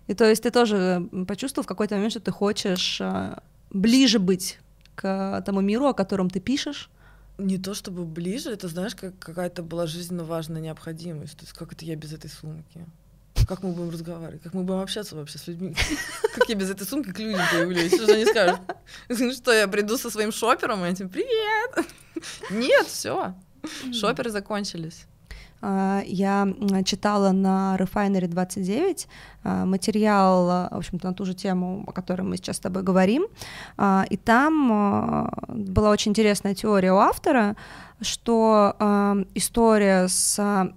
[0.08, 4.60] И то есть ты тоже почувствовал в какой-то момент, что ты хочешь а, ближе быть
[4.96, 6.90] к тому миру, о котором ты пишешь.
[7.38, 11.38] Не то чтобы ближе, это, знаешь, как какая-то была жизненно важная необходимость.
[11.38, 12.86] То есть как это я без этой сумки?
[13.48, 14.42] Как мы будем разговаривать?
[14.42, 15.76] Как мы будем общаться вообще с людьми?
[16.36, 17.94] Как я без этой сумки к людям появлюсь?
[17.94, 18.60] Что же они скажут?
[19.10, 21.86] Ну Что, я приду со своим шопером и этим «Привет!»
[22.52, 23.34] Нет, все.
[23.92, 25.06] Шоперы закончились.
[25.66, 26.48] А, Я
[26.86, 29.08] читала на Refinery 29
[29.44, 32.84] а, материал, а, в общем-то, на ту же тему, о которой мы сейчас с тобой
[32.84, 33.28] говорим,
[34.10, 37.56] и там была очень интересная теория у автора,
[38.02, 38.76] что
[39.36, 40.74] история с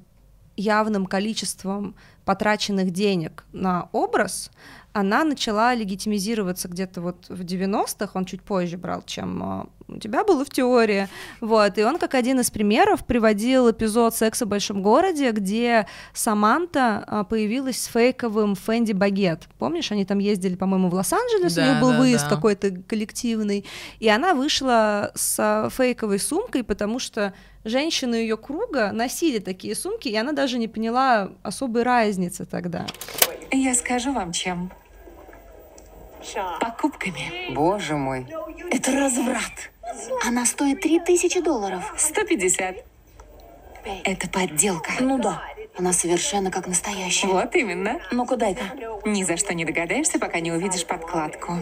[0.56, 4.50] явным количеством потраченных денег на образ,
[4.92, 10.24] она начала легитимизироваться где-то вот в 90-х, он чуть позже брал, чем а, у тебя
[10.24, 11.08] было в теории,
[11.40, 17.04] вот, и он как один из примеров приводил эпизод «Секса в большом городе», где Саманта
[17.06, 21.72] а, появилась с фейковым Фэнди Багет, помнишь, они там ездили, по-моему, в Лос-Анджелес, у Да,
[21.72, 22.34] них был да, выезд да.
[22.34, 23.66] какой-то коллективный,
[24.00, 27.34] и она вышла с а, фейковой сумкой, потому что
[27.66, 32.86] женщины ее круга носили такие сумки, и она даже не поняла особой разницы тогда.
[33.50, 34.70] Я скажу вам, чем.
[36.60, 37.52] Покупками.
[37.52, 38.26] Боже мой.
[38.70, 39.70] Это разврат.
[40.26, 41.94] Она стоит 3000 долларов.
[41.96, 42.76] 150.
[44.04, 44.90] Это подделка.
[45.00, 45.42] Ну да.
[45.78, 47.26] Она совершенно как настоящая.
[47.28, 48.00] Вот именно.
[48.10, 48.62] Ну-ка дай-ка.
[49.04, 51.58] Ни за что не догадаешься, пока не увидишь подкладку.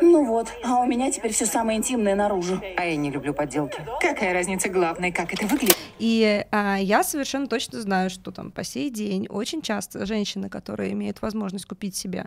[0.00, 2.60] Ну вот, а у меня теперь все самое интимное наружу.
[2.76, 3.78] А я не люблю подделки.
[4.00, 4.68] Какая разница?
[4.68, 5.76] Главное, как это выглядит.
[5.98, 10.92] И а, я совершенно точно знаю, что там по сей день очень часто женщины, которые
[10.92, 12.26] имеют возможность купить себе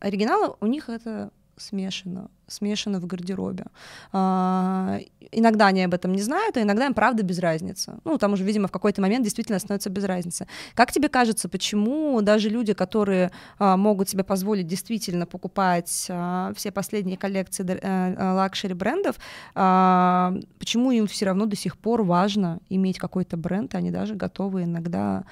[0.00, 3.64] оригиналы, у них это смешано, смешано в гардеробе.
[4.12, 4.98] А,
[5.32, 7.98] иногда они об этом не знают, а иногда им правда без разницы.
[8.04, 10.46] Ну, там уже, видимо, в какой-то момент действительно становится без разницы.
[10.74, 16.70] Как тебе кажется, почему даже люди, которые а, могут себе позволить действительно покупать а, все
[16.70, 19.16] последние коллекции а, luxury брендов,
[19.54, 24.14] а, почему им все равно до сих пор важно иметь какой-то бренд, и они даже
[24.14, 25.24] готовы иногда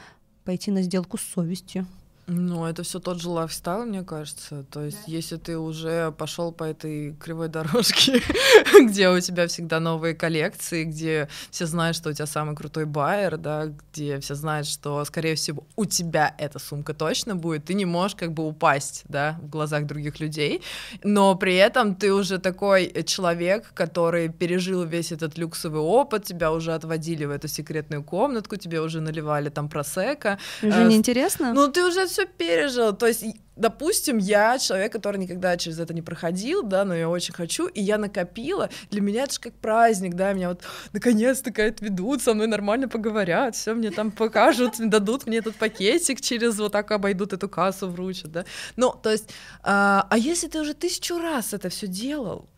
[0.44, 1.86] пойти на сделку с совестью?
[2.26, 4.64] Ну, это все тот же lifestyle, мне кажется.
[4.70, 5.12] То есть, да.
[5.12, 8.22] если ты уже пошел по этой кривой дорожке,
[8.80, 13.36] где у тебя всегда новые коллекции, где все знают, что у тебя самый крутой байер,
[13.36, 17.84] да, где все знают, что, скорее всего, у тебя эта сумка точно будет, ты не
[17.84, 20.62] можешь как бы упасть, да, в глазах других людей,
[21.02, 26.72] но при этом ты уже такой человек, который пережил весь этот люксовый опыт, тебя уже
[26.72, 30.38] отводили в эту секретную комнатку, тебе уже наливали там просека.
[30.62, 31.52] Уже э, неинтересно?
[31.52, 32.92] Ну, ты уже все пережил.
[32.92, 33.24] То есть,
[33.56, 37.82] допустим, я человек, который никогда через это не проходил, да, но я очень хочу, и
[37.82, 38.70] я накопила.
[38.90, 40.62] Для меня это же как праздник, да, меня вот
[40.92, 46.58] наконец-то отведут, со мной нормально поговорят, все мне там покажут, дадут мне этот пакетик через
[46.58, 48.44] вот так обойдут эту кассу, вручат, да.
[48.76, 49.30] Ну, то есть,
[49.62, 52.48] а, а если ты уже тысячу раз это все делал,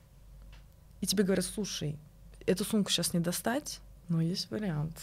[1.01, 1.99] и тебе говорят, слушай,
[2.47, 4.97] эту сумку сейчас не достать, но есть вариант.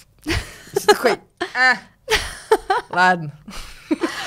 [0.85, 1.19] такой,
[1.55, 1.77] «А,
[2.89, 3.33] ладно.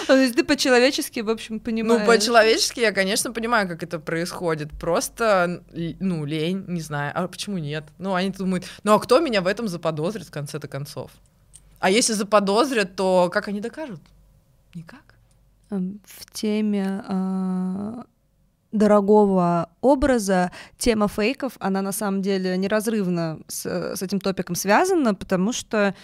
[0.07, 2.01] То есть ты по-человечески, в общем, понимаешь?
[2.01, 4.71] Ну, по-человечески я, конечно, понимаю, как это происходит.
[4.73, 5.63] Просто,
[6.01, 7.13] ну, лень, не знаю.
[7.15, 7.85] А почему нет?
[7.99, 11.11] Ну, они думают, ну, а кто меня в этом заподозрит в конце-то концов?
[11.79, 14.01] А если заподозрят, то как они докажут?
[14.75, 15.03] Никак.
[15.71, 18.03] Эм, в теме э,
[18.73, 25.53] дорогого образа тема фейков, она на самом деле неразрывно с, с этим топиком связана, потому
[25.53, 25.95] что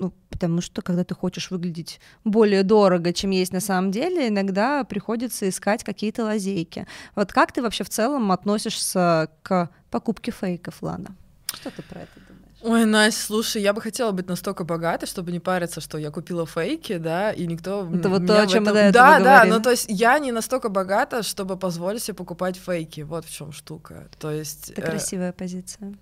[0.00, 4.82] ну, потому что когда ты хочешь выглядеть более дорого, чем есть на самом деле, иногда
[4.84, 6.86] приходится искать какие-то лазейки.
[7.14, 11.14] Вот как ты вообще в целом относишься к покупке фейков, Лана?
[11.52, 12.40] Что ты про это думаешь?
[12.62, 16.46] Ой, Настя, слушай, я бы хотела быть настолько богатой, чтобы не париться, что я купила
[16.46, 17.88] фейки, да, и никто...
[17.94, 18.64] Это вот то, о чем этом...
[18.64, 19.50] мы до этого Да, говорили.
[19.50, 23.30] да, ну то есть я не настолько богата, чтобы позволить себе покупать фейки, вот в
[23.30, 24.08] чем штука.
[24.18, 24.70] То есть...
[24.70, 24.90] Это э...
[24.90, 25.94] красивая позиция.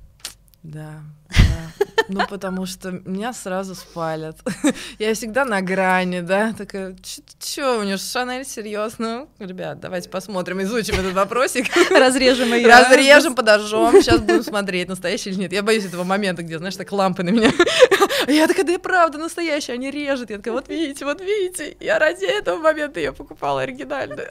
[0.62, 1.84] Да, да.
[2.08, 4.38] Ну, потому что меня сразу спалят.
[4.98, 6.96] Я всегда на грани, да, такая,
[7.38, 9.28] чё, у нее Шанель, серьезно?
[9.38, 11.66] Ребят, давайте посмотрим, изучим этот вопросик.
[11.90, 12.66] Разрежем ее.
[12.66, 15.52] Разрежем, подожжем, сейчас будем смотреть, настоящий или нет.
[15.52, 17.52] Я боюсь этого момента, где, знаешь, так лампы на меня.
[18.26, 20.30] Я такая, да и правда настоящая, они режут.
[20.30, 24.24] Я такая, вот видите, вот видите, я ради этого момента ее покупала оригинально.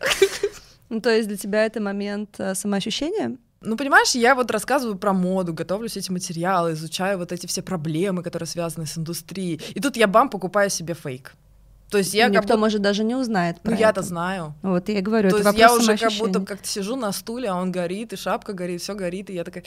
[0.90, 3.38] Ну, то есть для тебя это момент э, самоощущения?
[3.62, 7.62] Ну, понимаешь, я вот рассказываю про моду, готовлю все эти материалы, изучаю вот эти все
[7.62, 9.62] проблемы, которые связаны с индустрией.
[9.74, 11.34] И тут я бам, покупаю себе фейк.
[11.90, 14.54] То есть я Никто, как может, даже не узнает Ну, я-то знаю.
[14.62, 17.56] Вот я говорю, То это есть я уже как будто как-то сижу на стуле, а
[17.56, 19.64] он горит, и шапка горит, все горит, и я такая...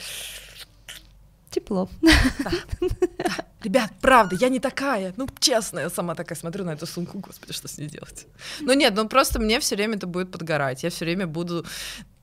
[1.49, 1.89] Тепло.
[2.01, 2.51] Да.
[2.79, 3.45] Да.
[3.63, 5.13] Ребят, правда, я не такая.
[5.17, 8.25] Ну, честно, я сама такая смотрю на эту сумку, господи, что с ней делать?
[8.61, 10.83] Ну нет, ну просто мне все время это будет подгорать.
[10.83, 11.65] Я все время буду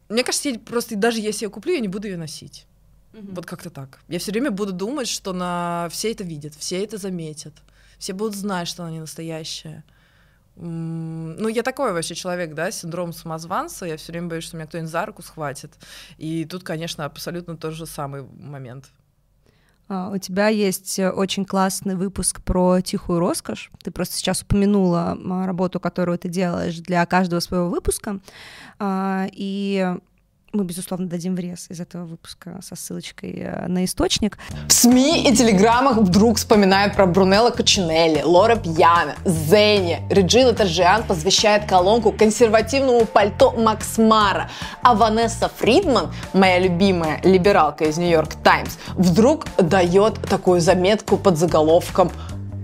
[0.09, 2.67] мне кажется, я просто даже если я куплю, я не буду ее носить.
[3.13, 3.33] Угу.
[3.35, 4.01] Вот как-то так.
[4.09, 7.55] Я все время буду думать, что на все это видят, все это заметят,
[7.99, 9.85] все будут знать, что она не настоящая.
[10.61, 14.91] Ну, я такой вообще человек, да, синдром самозванца, я все время боюсь, что меня кто-нибудь
[14.91, 15.73] за руку схватит.
[16.17, 18.91] И тут, конечно, абсолютно тот же самый момент.
[19.89, 23.71] А, у тебя есть э, очень классный выпуск про тихую роскошь.
[23.83, 25.17] Ты просто сейчас упомянула
[25.47, 28.21] работу, которую ты делаешь для каждого своего выпуска.
[28.79, 29.97] А, и
[30.53, 34.39] мы, безусловно, дадим врез из этого выпуска со ссылочкой э, на источник.
[34.69, 40.01] В СМИ и телеграммах вдруг вспоминают про Брунелла Кочинелли, Лора Пьяна, Зенни.
[40.11, 44.51] Реджина Тарджиан посвящает колонку консервативному пальто Макс Мара.
[44.83, 52.11] А Ванесса Фридман, моя любимая либералка из Нью-Йорк Таймс, вдруг дает такую заметку под заголовком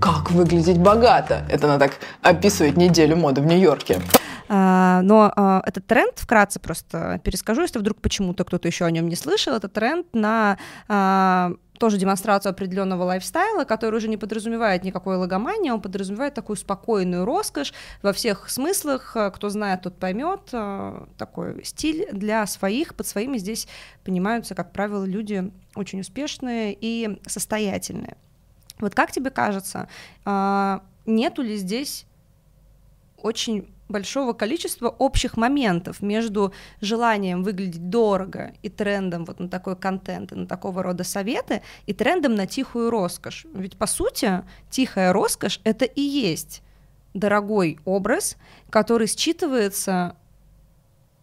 [0.05, 1.47] «Как выглядеть богато».
[1.49, 4.03] Это она так описывает неделю моды в Нью-Йорке.
[4.51, 9.09] А, но а, этот тренд, вкратце просто перескажу, если вдруг почему-то кто-то еще о нем
[9.09, 15.17] не слышал, это тренд на а, тоже демонстрацию определенного лайфстайла, который уже не подразумевает никакой
[15.17, 19.17] логомании, он подразумевает такую спокойную роскошь во всех смыслах.
[19.35, 20.53] Кто знает, тот поймет.
[21.17, 23.67] Такой стиль для своих, под своими здесь
[24.05, 28.19] понимаются, как правило, люди очень успешные и состоятельные.
[28.79, 29.89] Вот как тебе кажется,
[31.07, 32.07] нету ли здесь
[33.17, 40.33] очень большого количества общих моментов между желанием выглядеть дорого и трендом вот на такой контент
[40.33, 43.47] на такого рода советы и трендом на тихую роскошь.
[43.53, 46.63] Ведь по сути тихая роскошь это и есть
[47.13, 48.37] дорогой образ,
[48.71, 50.17] который считывается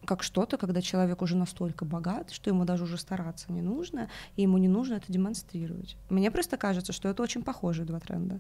[0.06, 4.43] как что-то, когда человек уже настолько богат, что ему даже уже стараться не нужно, и
[4.43, 5.95] ему не нужно это демонстрировать.
[6.10, 8.39] Мне просто кажется, что это очень похожие два тренда.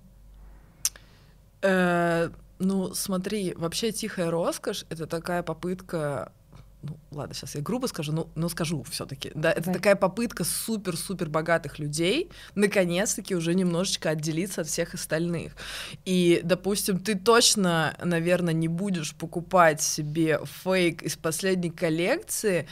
[1.61, 6.31] Э, ну, смотри, вообще тихая роскошь это такая попытка
[6.83, 9.31] ну, ладно, сейчас я грубо скажу, но, но скажу все-таки.
[9.35, 9.75] Да, это Давай.
[9.75, 15.53] такая попытка супер-супер богатых людей наконец-таки уже немножечко отделиться от всех остальных.
[16.05, 22.67] И, допустим, ты точно, наверное, не будешь покупать себе фейк из последней коллекции,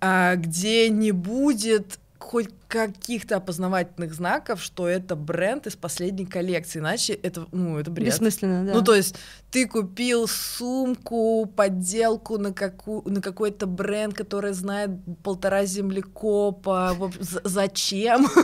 [0.00, 7.14] а, где не будет хоть каких-то опознавательных знаков, что это бренд из последней коллекции, иначе
[7.14, 8.08] это, ну, это бред.
[8.08, 8.74] Бессмысленно, да.
[8.74, 9.16] Ну, то есть
[9.50, 14.90] ты купил сумку, подделку на, каку, на какой-то бренд, который знает
[15.22, 16.94] полтора землекопа.
[17.20, 18.28] Зачем?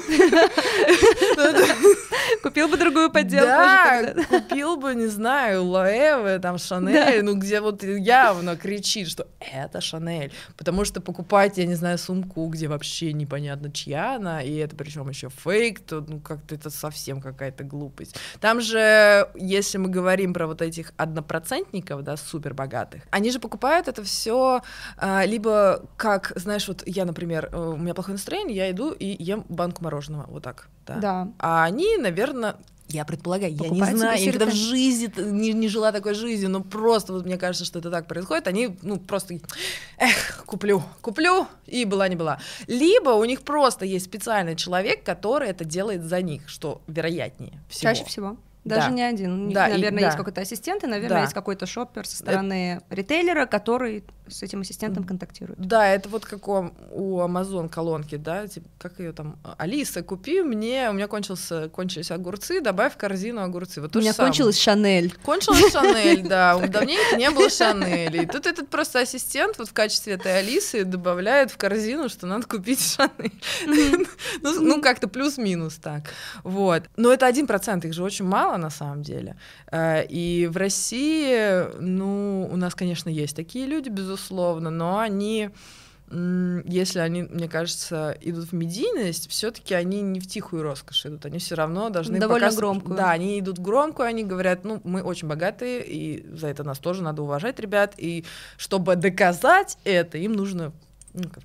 [2.43, 3.47] Купил бы другую подделку.
[3.47, 9.81] Да, купил бы, не знаю, Лоэвы, там, Шанель, ну, где вот явно кричит, что это
[9.81, 10.33] Шанель.
[10.57, 15.09] Потому что покупать, я не знаю, сумку, где вообще непонятно, чья она, и это причем
[15.09, 18.17] еще фейк, то, ну, как-то это совсем какая-то глупость.
[18.41, 23.89] Там же, если мы говорим про вот этих однопроцентников, да, супер богатых, они же покупают
[23.89, 24.63] это все
[25.25, 29.45] либо как, знаешь, вот я, например, э, у меня плохое настроение, я иду и ем
[29.49, 30.97] банку мороженого, вот так, да.
[30.97, 31.29] Да.
[31.39, 32.57] А они, наверное,
[32.89, 36.63] я предполагаю, я не знаю, я никогда в жизни не, не жила такой жизнью, но
[36.63, 39.39] просто вот мне кажется, что это так происходит, они, ну, просто,
[39.99, 42.39] эх, куплю, куплю, и была не была.
[42.67, 47.93] Либо у них просто есть специальный человек, который это делает за них, что вероятнее всего.
[47.93, 48.37] Чаще всего.
[48.65, 48.95] Даже Да.
[48.95, 49.33] не один.
[49.33, 50.07] У них, Да, и- наверное, да.
[50.07, 51.23] есть какой-то ассистент, и, наверное, Да.
[51.23, 55.59] есть какой-то шоппер со стороны ритейлера, который с этим ассистентом контактирует.
[55.61, 60.41] Да, это вот как у, у Amazon колонки, да, типа, как ее там, Алиса, купи
[60.41, 63.83] мне, у меня кончился, кончились огурцы, добавь в корзину огурцы.
[63.83, 65.15] Вот У меня кончилась Шанель.
[65.23, 68.23] Кончилась Шанель, да, у давненько не было Шанели.
[68.23, 72.47] И тут этот просто ассистент вот в качестве этой Алисы добавляет в корзину, что надо
[72.47, 73.33] купить Шанель.
[74.43, 76.05] Ну, ну, как-то плюс-минус так.
[76.43, 76.85] Вот.
[76.97, 79.37] Но это один процент, их же очень мало на самом деле.
[79.73, 85.51] Э, И в России, ну, у нас, конечно, есть такие люди, безусловно, но они
[86.11, 91.39] если они, мне кажется, идут в медийность, все-таки они не в тихую роскошь идут, они
[91.39, 92.97] все равно должны Довольно показ- громкую.
[92.97, 97.03] Да, они идут громкую, они говорят, ну, мы очень богатые, и за это нас тоже
[97.03, 98.25] надо уважать, ребят, и
[98.59, 100.73] чтобы доказать это, им нужно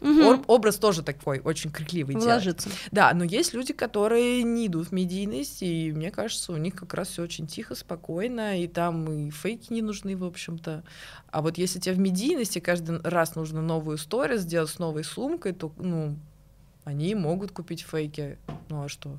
[0.01, 2.15] ор- образ тоже такой очень крикливый.
[2.15, 2.70] Вложиться.
[2.91, 6.93] Да, но есть люди, которые не идут в медийность, и мне кажется, у них как
[6.93, 10.84] раз все очень тихо, спокойно, и там и фейки не нужны, в общем-то.
[11.32, 15.53] А вот если тебе в медийности каждый раз нужно новую историю сделать с новой сумкой,
[15.53, 16.15] то, ну,
[16.84, 18.38] они могут купить фейки.
[18.70, 19.17] Ну а что?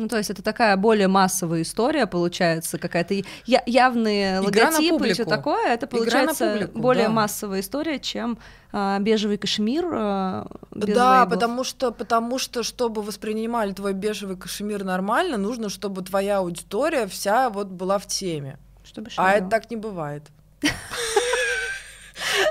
[0.00, 3.12] Ну, то есть это такая более массовая история, получается, какая-то
[3.44, 5.74] я- явные Игра логотипы и все такое.
[5.74, 7.12] Это получается публику, более да.
[7.12, 8.38] массовая история, чем
[8.72, 9.84] а, бежевый кашемир.
[9.92, 11.34] а, без да, лейблов.
[11.38, 17.50] потому что, потому что, чтобы воспринимали твой бежевый кашемир нормально, нужно, чтобы твоя аудитория вся
[17.50, 18.58] вот была в теме.
[18.82, 20.22] Чтобы А это так не бывает.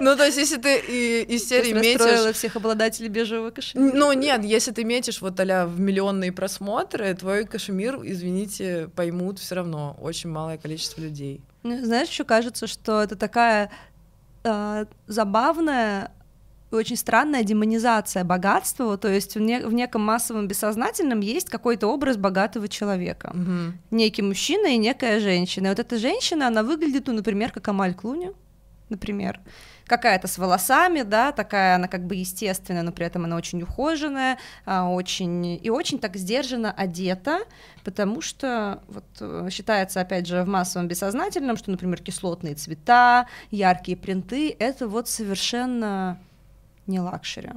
[0.01, 0.79] Ну, то есть, если ты
[1.23, 2.35] из серии метишь...
[2.35, 3.95] всех обладателей бежевого кашемира.
[3.95, 9.55] Ну, нет, если ты метишь вот а в миллионные просмотры, твой кашемир, извините, поймут все
[9.55, 11.41] равно очень малое количество людей.
[11.63, 13.71] Ну, Знаешь, еще кажется, что это такая
[14.43, 16.11] э, забавная
[16.71, 21.87] и очень странная демонизация богатства, то есть в, не- в неком массовом бессознательном есть какой-то
[21.87, 23.35] образ богатого человека.
[23.91, 25.67] Некий мужчина и некая женщина.
[25.67, 28.31] И вот эта женщина, она выглядит, ну, например, как Амаль Клуни,
[28.89, 29.39] например.
[29.89, 34.37] Какая-то с волосами, да, такая она как бы естественная, но при этом она очень ухоженная,
[34.65, 37.39] а, очень и очень так сдержанно одета,
[37.83, 43.97] потому что вот э, считается, опять же, в массовом бессознательном, что, например, кислотные цвета, яркие
[43.97, 46.19] принты— это вот совершенно
[46.85, 47.49] не luxury.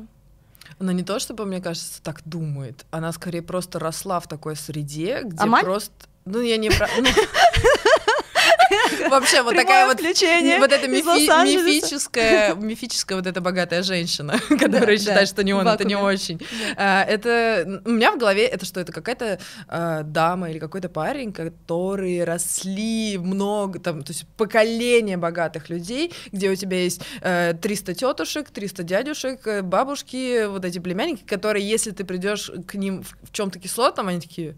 [0.79, 5.21] Она не то, чтобы, мне кажется, так думает, она скорее просто росла в такой среде,
[5.23, 5.63] где Амаль?
[5.63, 5.93] просто...
[6.25, 6.71] Ну, я не...
[6.71, 7.09] про- ну,
[9.11, 15.43] Вообще, вот такая вот, вот эта мифическая, мифическая вот эта богатая женщина, которая считает, что
[15.45, 16.41] не он, это не очень.
[16.77, 18.81] А, Это у меня в голове это что?
[18.81, 19.39] Это какая-то
[19.69, 26.51] а, дама или какой-то парень, которые росли много, там, то есть поколение богатых людей, где
[26.51, 31.91] у тебя есть э, 300 тетушек, 300 дядюшек, э, бабушки, вот эти племянники, которые, если
[31.91, 34.57] ты придешь к ним в, чем-то кислотном, они такие,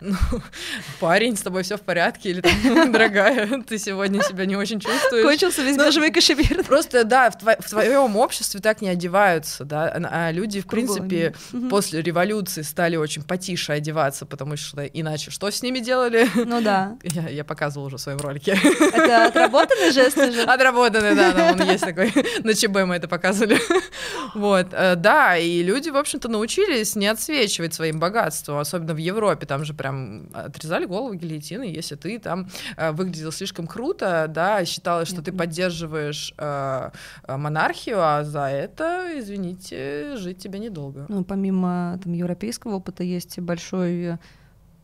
[0.00, 0.14] ну,
[1.00, 5.24] парень, с тобой все в порядке, или там, дорогая, ты сегодня себя не очень чувствуешь.
[5.24, 6.64] Кончился весь Ну, бежевый кашемир.
[6.64, 10.66] Просто, да, в, тво- в твоем обществе так не одеваются, да, а а люди, в
[10.66, 11.34] принципе,
[11.70, 16.28] после революции стали очень потише одеваться, потому что иначе что с ними делали?
[16.34, 16.96] Ну да.
[17.02, 18.58] Я, я показывала уже в своем ролике.
[18.92, 20.42] Это отработанный жест уже?
[20.42, 22.12] Отработанный, да, да, он есть такой.
[22.42, 23.58] На ЧБ мы это показывали.
[24.34, 29.46] Вот, э, да, и люди, в общем-то, научились не отсвечивать своим богатством, особенно в Европе,
[29.46, 35.08] там же прям отрезали голову гильотины, если ты там э, выглядел слишком круто, да, считалось,
[35.08, 36.90] что ты поддерживаешь э,
[37.24, 41.06] э, монархию, а за это, извините, жить тебе недолго.
[41.08, 44.18] Ну, помимо там, европейского опыта есть большой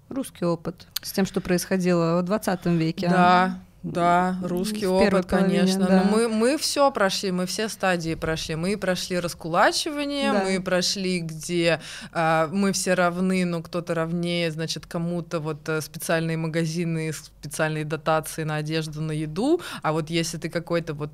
[0.09, 3.09] русский опыт с тем, что происходило в 20 веке.
[3.09, 5.87] Да, да, русский опыт, половине, конечно.
[5.87, 6.03] да.
[6.05, 8.57] Но мы, мы все прошли, мы все стадии прошли.
[8.57, 10.43] Мы прошли раскулачивание, Да.
[10.45, 11.81] мы прошли, где
[12.13, 18.45] а, мы все равны, но кто-то равнее, значит, кому-то вот э, специальные магазины, специальные дотации
[18.45, 19.61] на одежду, на еду.
[19.83, 21.11] А вот если ты какой-то вот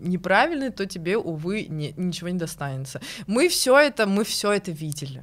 [0.00, 3.00] неправильный, то тебе, увы, не- ничего не достанется.
[3.26, 5.22] Мы все это, мы все это видели.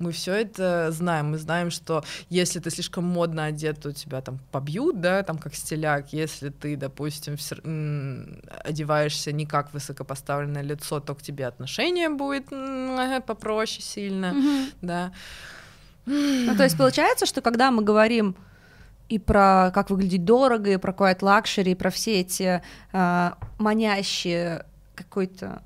[0.00, 1.30] Мы все это знаем.
[1.30, 5.54] Мы знаем, что если ты слишком модно одет, то тебя там побьют, да, там как
[5.54, 6.12] стиляк.
[6.12, 7.36] Если ты, допустим,
[8.64, 12.46] одеваешься не как высокопоставленное лицо, то к тебе отношение будет
[13.26, 14.34] попроще сильно,
[14.80, 15.12] да.
[16.06, 18.34] Ну, то есть получается, что когда мы говорим
[19.10, 24.64] и про как выглядеть дорого, и про quiet luxury, и про все эти а, манящие
[24.94, 25.62] какой-то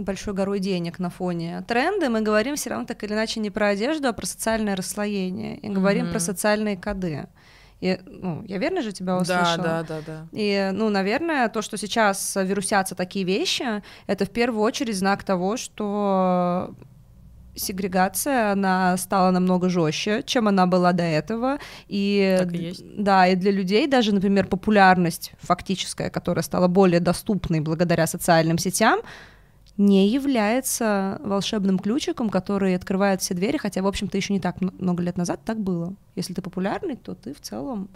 [0.00, 3.68] большой горой денег на фоне тренды, мы говорим все равно так или иначе не про
[3.68, 6.12] одежду, а про социальное расслоение, и говорим Мгм.
[6.12, 7.26] про социальные коды.
[7.80, 9.64] И, ну, я верно же тебя Да, услышала?
[9.64, 10.26] да, да, да.
[10.32, 13.64] И, ну, наверное, то, что сейчас вирусятся такие вещи,
[14.06, 16.74] это в первую очередь знак того, что
[17.54, 21.58] сегрегация, она стала намного жестче, чем она была до этого.
[21.88, 22.82] И, Так и есть.
[22.96, 29.00] да, и для людей даже, например, популярность фактическая, которая стала более доступной благодаря социальным сетям,
[29.76, 35.02] не является волшебным ключиком, который открывает все двери, хотя, в общем-то, еще не так много
[35.02, 35.94] лет назад так было.
[36.16, 37.88] Если ты популярный, то ты в целом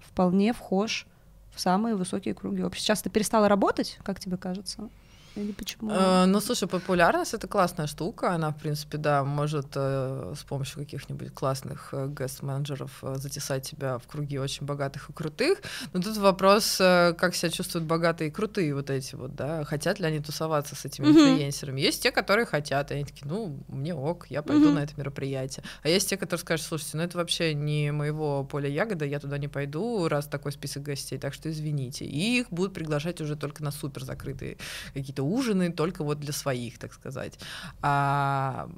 [0.00, 1.06] вполне вхож
[1.54, 2.86] в самые высокие круги общества.
[2.86, 4.88] Сейчас ты перестала работать, как тебе кажется?
[5.36, 5.90] Или почему?
[5.90, 8.32] Э, ну, слушай, популярность это классная штука.
[8.32, 13.98] Она, в принципе, да, может э, с помощью каких-нибудь классных э, гест-менеджеров э, затесать тебя
[13.98, 15.58] в круги очень богатых и крутых.
[15.92, 20.06] Но тут вопрос, как себя чувствуют богатые и крутые вот эти вот, да, хотят ли
[20.06, 21.18] они тусоваться с этими Мгм.
[21.18, 21.80] инфлюенсерами.
[21.80, 24.74] Есть те, которые хотят, и они такие, ну, мне ок, я пойду Мгм.
[24.76, 25.64] на это мероприятие.
[25.82, 29.36] А есть те, которые скажут, слушайте, ну это вообще не моего поля ягода, я туда
[29.38, 32.06] не пойду, раз такой список гостей, так что извините.
[32.06, 34.56] И их будут приглашать уже только на супер закрытые
[34.94, 37.38] какие-то ужины, только вот для своих, так сказать.
[37.82, 38.68] А,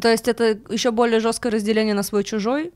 [0.00, 2.72] то есть это еще более жесткое разделение на свой-чужой,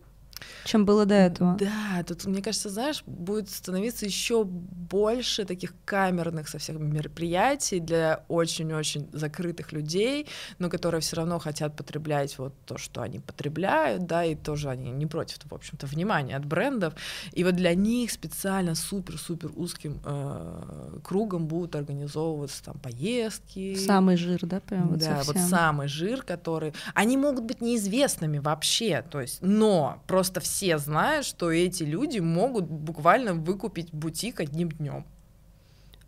[0.69, 1.57] чем было до этого.
[1.59, 9.09] Да, тут, мне кажется, знаешь, будет становиться еще больше таких камерных совсем мероприятий для очень-очень
[9.13, 10.27] закрытых людей,
[10.59, 14.91] но которые все равно хотят потреблять вот то, что они потребляют, да, и тоже они
[14.91, 16.93] не против, в общем-то, внимания от брендов.
[17.33, 23.75] И вот для них специально супер-супер узким э, кругом будут организовываться там поездки.
[23.75, 25.49] Самый жир, да, прям вот да, вот совсем.
[25.49, 26.75] самый жир, который...
[26.93, 32.65] Они могут быть неизвестными вообще, то есть, но просто все знают, что эти люди могут
[32.65, 35.05] буквально выкупить бутик одним днем.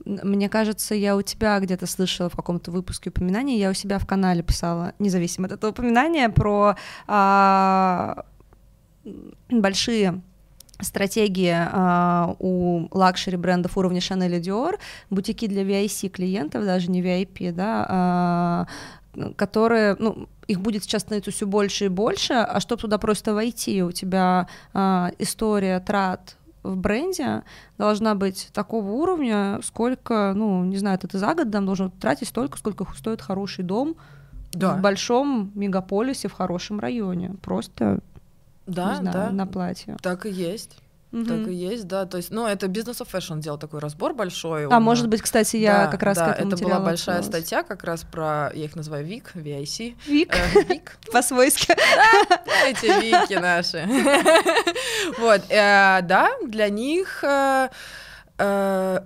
[0.05, 4.07] Мне кажется, я у тебя где-то слышала в каком-то выпуске упоминания, я у себя в
[4.07, 6.77] канале писала, независимо от этого упоминания, про
[7.07, 8.25] а,
[9.51, 10.23] большие
[10.81, 14.79] стратегии а, у luxury брендов уровня Chanel и Dior,
[15.11, 18.67] бутики для VIC клиентов, даже не VIP, да, а,
[19.37, 23.83] которые, ну, их будет сейчас становиться все больше и больше, а чтобы туда просто войти,
[23.83, 27.43] у тебя а, история трат в бренде
[27.79, 32.29] должна быть такого уровня, сколько, ну, не знаю, это ты за год там должен тратить
[32.29, 33.95] столько, сколько стоит хороший дом
[34.53, 34.75] Да.
[34.75, 37.35] в большом мегаполисе в хорошем районе.
[37.43, 38.01] Просто
[38.67, 39.31] Да, знаю, да.
[39.31, 39.97] на платье.
[40.03, 40.77] Так и есть.
[41.13, 41.27] Мгм.
[41.27, 42.07] Так и есть, да.
[42.07, 44.67] То есть, ну, это Business of Fashion делал такой разбор большой.
[44.67, 47.19] А он, может быть, кстати, я да, как раз к да, этому это была большая
[47.19, 47.27] отсылалась.
[47.27, 49.97] статья как раз про, я их называю ВИК, VIC.
[50.07, 50.99] Вик, Э, ВИК.
[51.13, 51.75] по-свойски.
[52.69, 53.85] Эти вики наши.
[55.19, 57.69] Вот, э, да, для них э,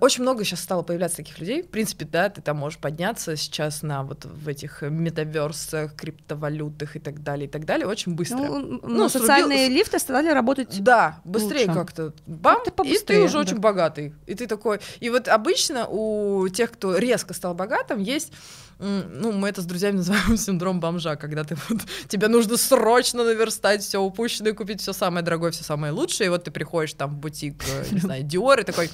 [0.01, 1.61] очень много сейчас стало появляться таких людей.
[1.61, 6.99] В принципе, да, ты там можешь подняться сейчас на вот в этих метаверсах, криптовалютах и
[6.99, 8.37] так далее, и так далее, очень быстро.
[8.37, 12.13] Ну, ну, сруби- социальные лифты стали работать да, быстрее как-то.
[12.25, 13.39] Бам, Как-то и ты уже да.
[13.39, 14.13] очень богатый.
[14.25, 14.79] И ты такой.
[14.99, 18.31] И вот обычно у тех, кто резко стал богатым, есть
[18.79, 23.83] ну, мы это с друзьями называем синдром бомжа, когда ты вот, тебе нужно срочно наверстать
[23.83, 27.17] все упущенное, купить все самое дорогое, все самое лучшее, и вот ты приходишь там в
[27.17, 28.89] бутик, э, не знаю, Dior, и такой,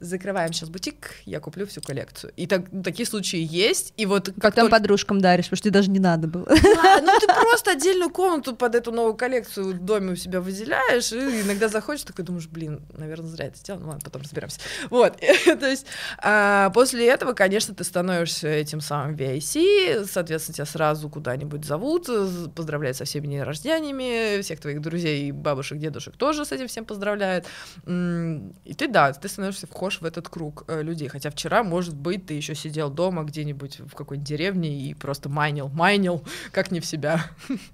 [0.00, 2.32] закрываем сейчас бутик, я куплю всю коллекцию.
[2.36, 4.30] И так, ну, такие случаи есть, и вот...
[4.40, 4.76] Как там только...
[4.76, 6.46] подружкам даришь, потому что тебе даже не надо было.
[6.46, 11.12] Да, ну ты просто отдельную комнату под эту новую коллекцию в доме у себя выделяешь,
[11.12, 14.60] и иногда заходишь, такой думаешь, блин, наверное, зря это сделал, ну ладно, потом разберемся.
[14.88, 15.86] Вот, то есть
[16.18, 22.08] а, после этого, конечно, ты становишься этим самым VIC, соответственно, тебя сразу куда-нибудь зовут,
[22.54, 27.46] поздравляют со всеми днями рождениями, всех твоих друзей, бабушек, дедушек тоже с этим всем поздравляют.
[27.86, 31.08] И ты, да, ты становишься вхож вхож в этот круг э, людей.
[31.08, 35.68] Хотя вчера, может быть, ты еще сидел дома где-нибудь в какой-нибудь деревне и просто майнил,
[35.68, 36.22] майнил,
[36.52, 37.24] как не в себя.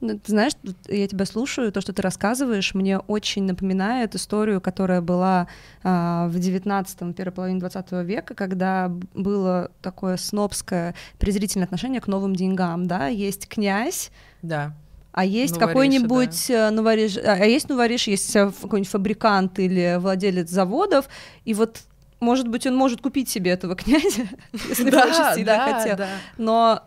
[0.00, 0.52] Ну, ты знаешь,
[0.88, 5.48] я тебя слушаю, то, что ты рассказываешь, мне очень напоминает историю, которая была
[5.82, 12.34] а, в 19-м, первой половине 20 века, когда было такое снобское презрительное отношение к новым
[12.34, 14.10] деньгам, да, есть князь,
[14.42, 14.74] да
[15.16, 16.68] а есть какой-нибудь да.
[16.68, 21.08] Э, новориш, а есть новориш, есть э, какой-нибудь фабрикант или владелец заводов,
[21.46, 21.80] и вот
[22.20, 24.28] может быть, он может купить себе этого князя,
[24.68, 25.98] если да, очень сильно хотел.
[26.38, 26.82] Но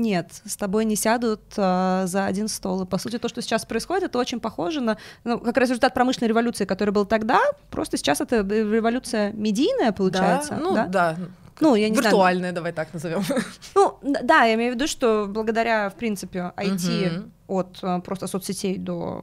[0.00, 2.82] нет, с тобой не сядут а, за один стол.
[2.82, 5.92] И, по сути, то, что сейчас происходит, это очень похоже на ну, как раз результат
[5.92, 7.40] промышленной революции, которая была тогда.
[7.70, 10.54] Просто сейчас это революция медийная, получается.
[10.54, 10.86] Да, ну да.
[10.86, 11.16] да.
[11.60, 12.54] Ну, я не Виртуальная, знаю.
[12.54, 13.22] давай так назовем.
[13.74, 17.30] Ну, да, я имею в виду, что благодаря, в принципе, IT угу.
[17.48, 19.22] от а, просто соцсетей до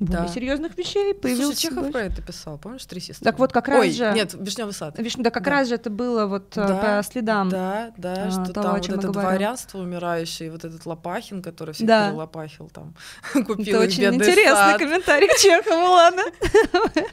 [0.00, 0.28] более да.
[0.28, 1.60] серьезных вещей появился.
[1.60, 3.24] Слушай, Чехов про это писал, помнишь, три сестры?
[3.24, 4.12] Так вот как раз Ой, же.
[4.12, 4.98] Нет, Вишневый сад.
[4.98, 5.14] Виш...
[5.16, 5.50] Да, как да.
[5.50, 7.48] раз же это было вот э, да, по следам.
[7.48, 11.86] Да, да, а, что того, там вот это дворянство умирающее, вот этот Лопахин, который всех
[11.86, 12.08] да.
[12.08, 12.94] перелопахил там,
[13.32, 14.78] купил Это очень интересный сад.
[14.78, 16.22] комментарий Чехову, ладно.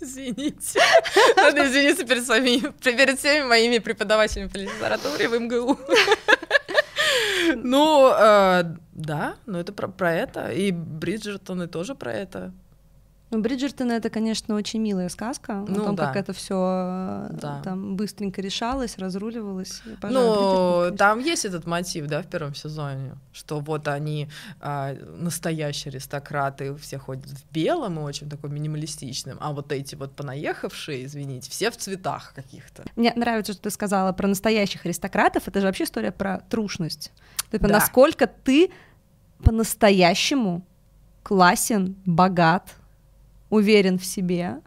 [0.00, 0.80] Извините.
[1.36, 5.78] Надо извиниться перед, своими, перед всеми моими преподавателями по литературе в МГУ.
[7.56, 10.50] Ну, э, да, но это про, про это.
[10.50, 12.52] И Бриджертоны тоже про это.
[13.34, 16.06] Ну, Бриджертон это, конечно, очень милая сказка ну, о том, да.
[16.06, 17.60] как это все э, да.
[17.64, 19.82] там быстренько решалось, разруливалось.
[20.02, 24.28] Ну, там есть этот мотив, да, в первом сезоне, что вот они
[24.60, 30.14] а, настоящие аристократы, все ходят в белом и очень такой минималистичным, а вот эти вот
[30.14, 32.84] понаехавшие, извините, все в цветах каких-то.
[32.94, 35.48] Мне нравится, что ты сказала про настоящих аристократов.
[35.48, 37.10] Это же вообще история про трушность.
[37.50, 37.74] Типа, да.
[37.74, 38.70] насколько ты
[39.42, 40.64] по-настоящему
[41.24, 42.76] классен, богат,
[43.54, 44.60] уверен в себе.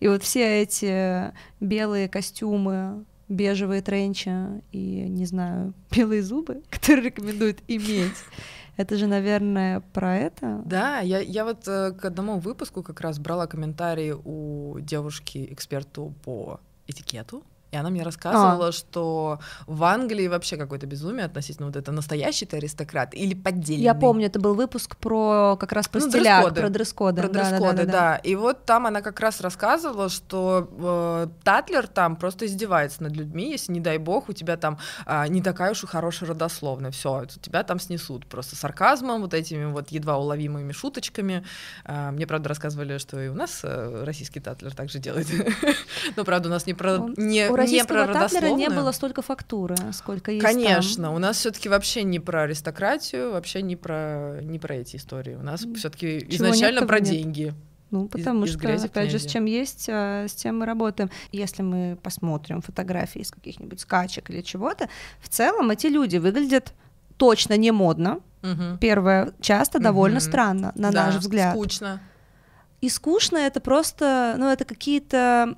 [0.00, 7.60] И вот все эти белые костюмы, бежевые тренчи и, не знаю, белые зубы, которые рекомендуют
[7.68, 8.16] иметь.
[8.76, 10.60] Это же, наверное, про это.
[10.64, 16.58] Да, я, я вот э, к одному выпуску как раз брала комментарии у девушки-эксперту по
[16.88, 17.44] этикету,
[17.74, 18.72] и она мне рассказывала, а.
[18.72, 23.82] что в Англии вообще какое-то безумие относительно вот это настоящий ты аристократ или поддельный.
[23.82, 27.22] Я помню, это был выпуск про как раз про ну, стиляк, про дресс-коды.
[27.22, 28.16] Про дресс-коды, да, да, да, да.
[28.16, 33.50] И вот там она как раз рассказывала, что э, Татлер там просто издевается над людьми,
[33.50, 37.24] если, не дай бог, у тебя там э, не такая уж и хорошая родословная, все,
[37.40, 41.44] тебя там снесут просто сарказмом, вот этими вот едва уловимыми шуточками.
[41.84, 45.26] Э, мне, правда, рассказывали, что и у нас э, российский Татлер также делает.
[46.16, 46.98] Но, правда, у нас не про...
[47.16, 51.14] Не, российского татлера не было столько фактуры, сколько есть Конечно, там.
[51.14, 55.34] у нас все-таки вообще не про аристократию, вообще не про, не про эти истории.
[55.34, 57.10] У нас все-таки изначально про нет.
[57.10, 57.54] деньги.
[57.90, 61.10] Ну, потому из, что, из опять же, с чем есть, а, с тем мы работаем.
[61.30, 64.88] Если мы посмотрим фотографии из каких-нибудь скачек или чего-то,
[65.20, 66.72] в целом эти люди выглядят
[67.16, 68.20] точно не модно.
[68.42, 68.78] Угу.
[68.80, 69.84] Первое, часто угу.
[69.84, 71.54] довольно странно, на да, наш взгляд.
[71.54, 72.00] скучно.
[72.80, 75.54] И скучно это просто, ну, это какие-то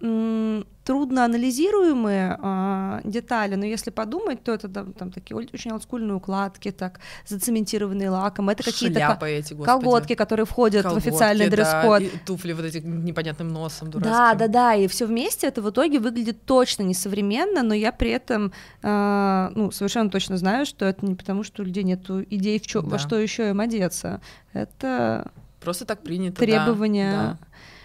[0.86, 6.70] трудно анализируемые а, детали, но если подумать, то это там, там такие очень олдскульные укладки,
[6.70, 12.64] так зацементированные лаком, это какие-то ко- колготки, которые входят колготки, в официальный дресс-код, туфли вот
[12.64, 14.12] эти непонятным носом дурацким.
[14.12, 18.10] Да, да, да, и все вместе это в итоге выглядит точно несовременно, но я при
[18.10, 18.52] этом
[18.84, 22.66] а, ну совершенно точно знаю, что это не потому, что у людей нет идей в
[22.66, 22.90] чё, да.
[22.90, 24.20] во что еще им одеться,
[24.52, 26.36] это просто так принято.
[26.36, 27.10] Требования.
[27.10, 27.38] Да, да.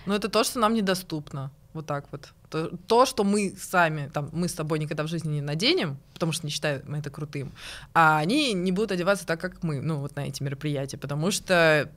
[0.06, 1.50] Но это то, что нам недоступно.
[1.74, 2.30] Вот так вот.
[2.50, 6.32] То, то, что мы сами, там, мы с тобой никогда в жизни не наденем, потому
[6.32, 7.52] что не считаем это крутым,
[7.94, 11.90] а они не будут одеваться так, как мы, ну, вот на эти мероприятия, потому что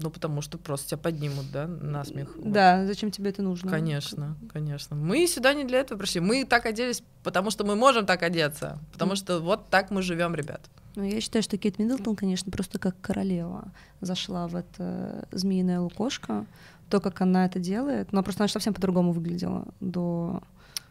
[0.00, 2.28] ну, потому что просто тебя поднимут, да, на смех.
[2.36, 2.86] Да, вот.
[2.86, 3.68] зачем тебе это нужно?
[3.68, 4.94] Конечно, конечно.
[4.94, 6.20] Мы сюда не для этого пришли.
[6.20, 8.78] Мы так оделись, потому что мы можем так одеться.
[8.92, 10.60] Потому что вот так мы живем, ребят.
[10.94, 16.46] Ну, я считаю, что Кейт Миддлтон, конечно, просто как королева зашла в это змеиное лукошко.
[16.90, 20.42] То, как она это делает, но просто она совсем по-другому выглядела до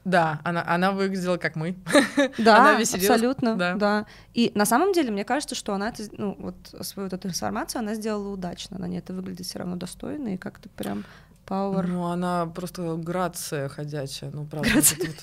[0.07, 1.75] да, она, она выглядела как мы.
[2.37, 3.75] Да, она абсолютно, да.
[3.75, 4.05] да.
[4.33, 7.79] И на самом деле, мне кажется, что она это, ну, вот свою вот эту трансформацию
[7.79, 8.77] она сделала удачно.
[8.77, 11.03] Она не это выглядит все равно достойно и как-то прям
[11.45, 11.85] power.
[11.85, 14.69] Ну, она просто грация ходячая, ну, правда.
[14.71, 14.97] Грация.
[14.97, 15.21] Вот, вот,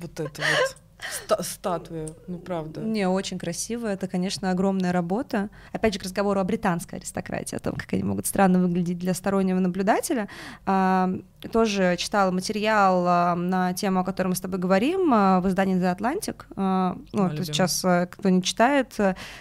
[0.00, 0.76] вот это вот.
[0.98, 2.80] Ста- статуя, ну правда.
[2.80, 3.86] Не, очень красиво.
[3.86, 5.50] Это, конечно, огромная работа.
[5.72, 9.12] Опять же, к разговору о британской аристократии, о том, как они могут странно выглядеть для
[9.12, 10.28] стороннего наблюдателя.
[10.64, 11.10] А,
[11.52, 15.76] тоже читала материал а, на тему, о которой мы с тобой говорим, а, в издании
[15.76, 16.44] The Atlantic.
[16.56, 18.94] А, ну, то сейчас, а, кто не читает,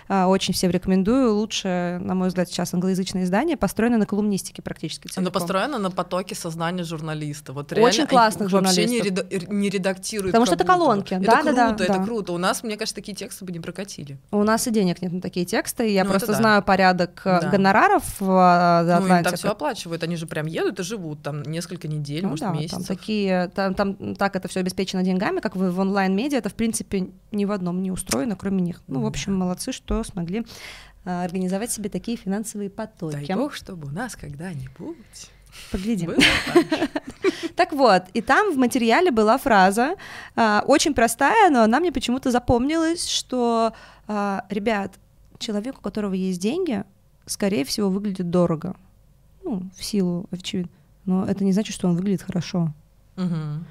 [0.09, 1.33] а, очень всем рекомендую.
[1.35, 5.07] Лучше, на мой взгляд, сейчас англоязычное издание, построено на колумнистике практически.
[5.07, 5.23] Целиком.
[5.23, 7.53] Оно построено на потоке сознания журналиста.
[7.53, 8.85] Вот очень классных журналистов.
[8.89, 10.33] Вообще не, реда- не редактируют.
[10.33, 11.13] Потому что это колонки.
[11.13, 12.05] Это да, круто, да, это да.
[12.05, 12.33] круто.
[12.33, 14.17] У нас, мне кажется, такие тексты бы не прокатили.
[14.31, 15.89] У нас и денег нет на такие тексты.
[15.91, 16.33] Я Ну, просто да.
[16.33, 17.49] знаю порядок э, Да.
[17.49, 19.37] гонораров в The Ну, им там Atlantic.
[19.37, 22.59] все оплачивают, они же прям едут и живут там несколько недель, Ну может, да, там
[22.61, 22.87] месяцев.
[22.87, 27.09] такие, там, там так это все обеспечено деньгами, как в, в онлайн-медиа, это в принципе
[27.31, 28.81] ни в одном не устроено, кроме них.
[28.87, 30.45] Ну, в общем, молодцы, что смогли
[31.05, 33.25] а, организовать себе такие финансовые потоки.
[33.27, 34.95] Дай бог, чтобы у нас когда-нибудь
[35.71, 36.07] Поглядим.
[36.07, 36.17] было
[37.55, 39.95] так вот, и там в материале была фраза,
[40.35, 43.73] а, очень простая, но она мне почему-то запомнилась, что,
[44.07, 44.93] а, ребят,
[45.39, 46.83] человек, у которого есть деньги,
[47.25, 48.75] скорее всего, выглядит дорого.
[49.43, 50.71] Ну, в силу, очевидно.
[51.05, 52.73] Но это не значит, что он выглядит хорошо.
[53.15, 53.65] Мгм.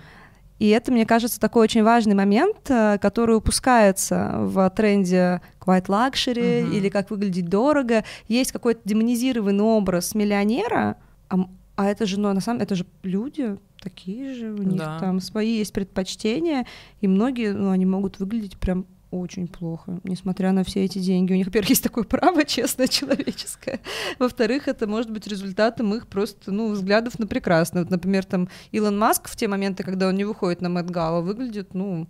[0.60, 6.62] И это, мне кажется, такой очень важный момент, э, который упускается в тренде quiet luxury
[6.62, 6.72] Мгм.
[6.72, 8.04] или как выглядеть дорого.
[8.28, 10.96] Есть какой-то демонизированный образ миллионера,
[11.28, 11.36] а,
[11.76, 14.98] а это же, ну, на самом это же люди такие же, у них Да.
[14.98, 16.66] там свои есть предпочтения,
[17.00, 21.32] и многие, ну, они могут выглядеть прям очень плохо, несмотря на все эти деньги.
[21.32, 23.80] У них, во-первых, есть такое право честное, человеческое.
[24.18, 27.82] Во-вторых, это может быть результатом их просто, ну, взглядов на прекрасное.
[27.82, 31.20] Вот, например, там Илон Маск в те моменты, когда он не выходит на Мэтт Гала,
[31.20, 32.08] выглядит, ну,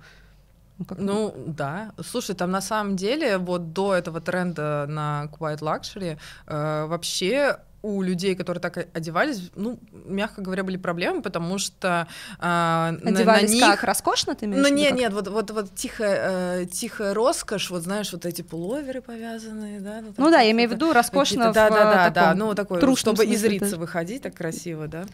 [0.79, 1.93] ну, как Ну, да.
[2.03, 8.01] Слушай, там на самом деле вот до этого тренда на Quiet Luxury э, вообще у
[8.03, 12.07] людей, которые так одевались, ну, мягко говоря, были проблемы, потому что
[12.39, 13.63] э, на- на, одевались них...
[13.63, 13.83] как?
[13.85, 18.11] Роскошно ты имеешь Ну нет, нет, вот, вот, вот тихая, э, тихая роскошь, вот знаешь,
[18.13, 20.01] вот эти пуловеры повязанные, да?
[20.01, 22.55] Ну, Ну да, я имею в виду роскошно Да, да, да, э, да, таком ну
[22.55, 25.05] такой, чтобы из рица выходить так красиво, да.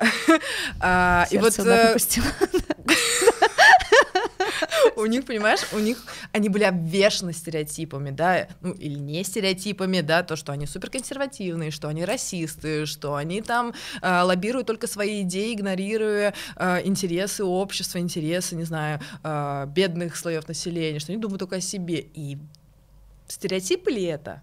[0.80, 1.94] А, И вот да.
[4.96, 10.22] у них, понимаешь, у них они были обвешаны стереотипами, да, ну или не стереотипами, да,
[10.22, 15.54] то, что они суперконсервативные, что они расисты, что они там э, лоббируют только свои идеи,
[15.54, 21.56] игнорируя э, интересы общества, интересы, не знаю, э, бедных слоев населения, что они думают только
[21.56, 22.06] о себе.
[22.14, 22.38] И
[23.28, 24.42] стереотипы ли это?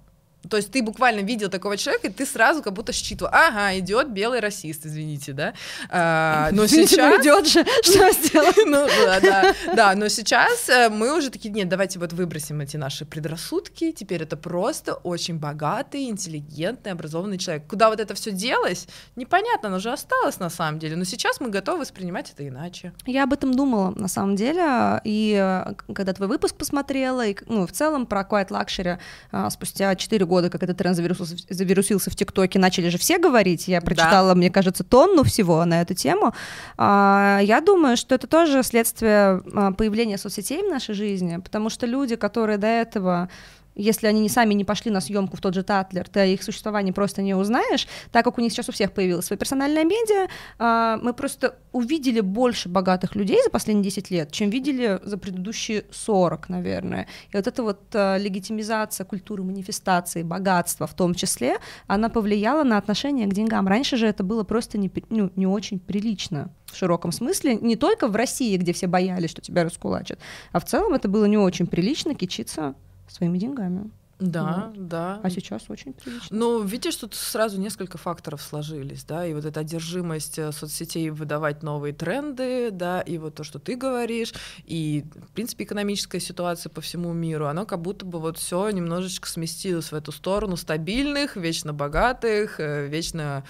[0.49, 4.09] То есть ты буквально видел такого человека, и ты сразу как будто считывал, ага, идет
[4.09, 5.53] белый расист, извините, да.
[5.89, 8.55] А, но Извините, ну сейчас идет же, что сделать?
[8.65, 12.77] ну да, да, да, но сейчас э, мы уже такие, нет, давайте вот выбросим эти
[12.77, 17.67] наши предрассудки, теперь это просто очень богатый, интеллигентный, образованный человек.
[17.67, 21.49] Куда вот это все делось, непонятно, оно же осталось на самом деле, но сейчас мы
[21.49, 22.93] готовы воспринимать это иначе.
[23.05, 27.67] Я об этом думала, на самом деле, и э, когда твой выпуск посмотрела, и, ну,
[27.67, 28.97] в целом про Quiet Luxury
[29.31, 33.17] а, спустя 4 года, как этот тренд завирусился, в- завирусился в ТикТоке, начали же все
[33.17, 36.33] говорить, я прочитала, мне кажется, тонну всего на эту тему,
[36.77, 41.85] А, я думаю, что это тоже следствие а, появления соцсетей в нашей жизни, потому что
[41.85, 43.29] люди, которые до этого
[43.75, 46.91] если они не сами не пошли на съемку в тот же Татлер, ты их существовании
[46.91, 50.27] просто не узнаешь, так как у них сейчас у всех появилась своя персональная медиа,
[50.59, 55.85] а, мы просто увидели больше богатых людей за последние 10 лет, чем видели за предыдущие
[55.91, 57.07] 40, наверное.
[57.31, 61.57] И вот эта вот а, легитимизация культуры манифестации, богатства в том числе,
[61.87, 63.67] она повлияла на отношение к деньгам.
[63.67, 68.07] Раньше же это было просто не, ну, не очень прилично в широком смысле, не только
[68.07, 70.19] в России, где все боялись, что тебя раскулачат,
[70.51, 72.75] а в целом это было не очень прилично кичиться
[73.11, 73.91] своими деньгами.
[74.21, 74.87] Да, Вот.
[74.87, 75.19] да.
[75.23, 76.27] А сейчас очень прилично.
[76.29, 81.63] Ну, видишь, тут сразу несколько факторов сложились, да, и вот эта одержимость э, соцсетей выдавать
[81.63, 84.31] новые тренды, да, и вот то, что ты говоришь,
[84.65, 89.27] и, в принципе, экономическая ситуация по всему миру, оно как будто бы вот все немножечко
[89.27, 93.43] сместилось в эту сторону стабильных, вечно богатых, э, вечно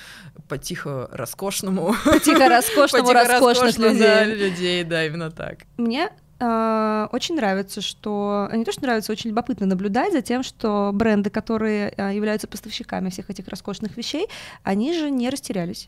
[0.47, 1.95] потихо роскошному.
[2.23, 4.35] Тихо роскошному, роскошных людей.
[4.35, 5.59] людей, да, именно так.
[5.75, 10.91] Мне э, очень нравится, что не то, что нравится, очень любопытно наблюдать за тем, что
[10.93, 14.27] бренды, которые э, являются поставщиками всех этих роскошных вещей,
[14.63, 15.87] они же не растерялись.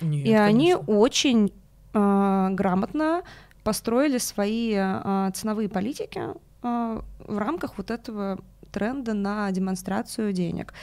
[0.00, 0.94] Нет, И они конечно.
[0.94, 1.52] очень
[1.94, 3.22] э, грамотно
[3.64, 6.22] построили свои э, ценовые политики
[6.62, 8.38] а, в рамках вот этого
[8.72, 10.74] тренда на демонстрацию денег.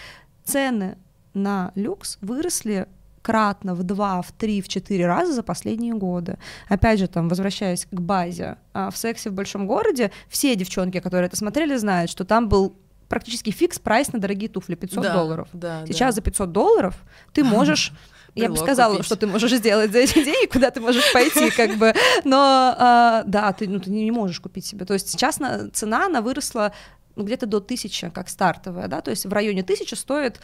[0.43, 0.97] Цены
[1.33, 2.87] на люкс выросли
[3.26, 6.38] кратно в два, в три, в четыре раза за последние годы.
[6.69, 11.26] Опять же, там, возвращаясь к базе, а, в сексе в большом городе все девчонки, которые
[11.28, 12.76] это смотрели, знают, что там был
[13.09, 15.47] практически фикс прайс на дорогие туфли 500 Да, долларов.
[15.53, 16.17] да, Сейчас да.
[16.17, 16.95] за 500 долларов
[17.34, 17.91] ты можешь
[18.36, 19.05] я бы сказала, купить.
[19.05, 21.93] что ты можешь сделать за эти деньги, куда ты можешь пойти, как бы.
[22.26, 24.86] Но а, да, ты, ну, ты не можешь купить себе.
[24.86, 26.73] То есть сейчас на- цена, она выросла
[27.15, 30.41] ну, где-то до тысячи, как стартовая, да, то есть в районе тысячи стоит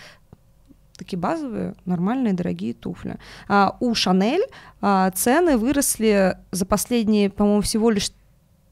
[1.01, 3.17] такие базовые, нормальные, дорогие туфли.
[3.47, 4.45] А, у Шанель
[4.81, 8.11] а, цены выросли за последние, по-моему, всего лишь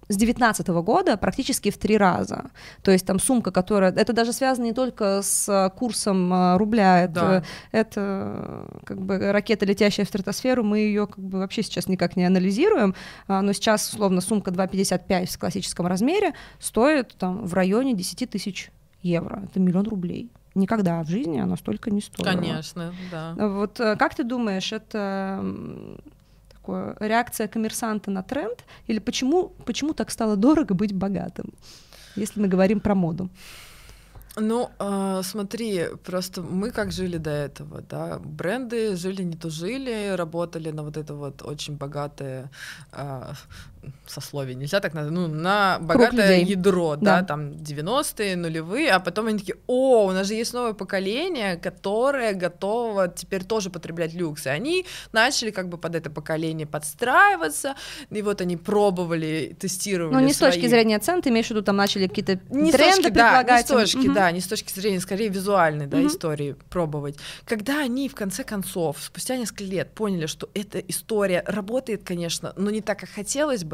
[0.10, 2.52] с 2019 года практически в три раза.
[2.84, 3.92] То есть там сумка, которая...
[3.92, 7.44] Это даже связано не только с а, курсом а, рубля, это, Да.
[7.72, 12.16] это э, как бы ракета, летящая в стратосферу, мы ее как бы вообще сейчас никак
[12.16, 12.94] не анализируем,
[13.28, 18.72] а, но сейчас, условно, сумка 2,55 в классическом размере стоит там в районе 10 тысяч
[19.02, 19.44] евро.
[19.50, 20.32] Это миллион рублей.
[20.60, 22.32] Никогда в жизни она столько не стоила.
[22.32, 23.36] Конечно, да.
[23.38, 25.44] Вот э, как ты думаешь, это
[26.50, 28.66] такое реакция коммерсанта на тренд?
[28.88, 31.54] Или почему, почему так стало дорого быть богатым,
[32.16, 33.30] если мы говорим про моду?
[34.36, 40.72] Ну, э, смотри, просто мы как жили до этого, да, бренды жили не тужили, работали
[40.72, 42.50] на вот это вот очень богатое
[42.92, 43.34] э,
[44.08, 47.24] сословие, нельзя так назвать, ну, на богатое ядро, да, Да.
[47.26, 52.34] там 90-е, нулевые, а потом они такие, о, у нас же есть новое поколение, которое
[52.34, 57.76] готово теперь тоже потреблять люкс, и они начали как бы под это поколение подстраиваться,
[58.10, 61.52] и вот они пробовали, тестировали Ну, не с точки свои- зрения цен, ты имеешь в
[61.52, 63.68] виду, там начали какие-то не тренды точки, да, не с предлагать.
[63.68, 64.14] точки, Мгм.
[64.14, 66.08] да, не с точки зрения, скорее визуальной, да, Мгм.
[66.08, 67.16] истории пробовать.
[67.46, 72.70] Когда они в конце концов, спустя несколько лет, поняли, что эта история работает, конечно, но
[72.72, 73.69] не так, как хотелось бы,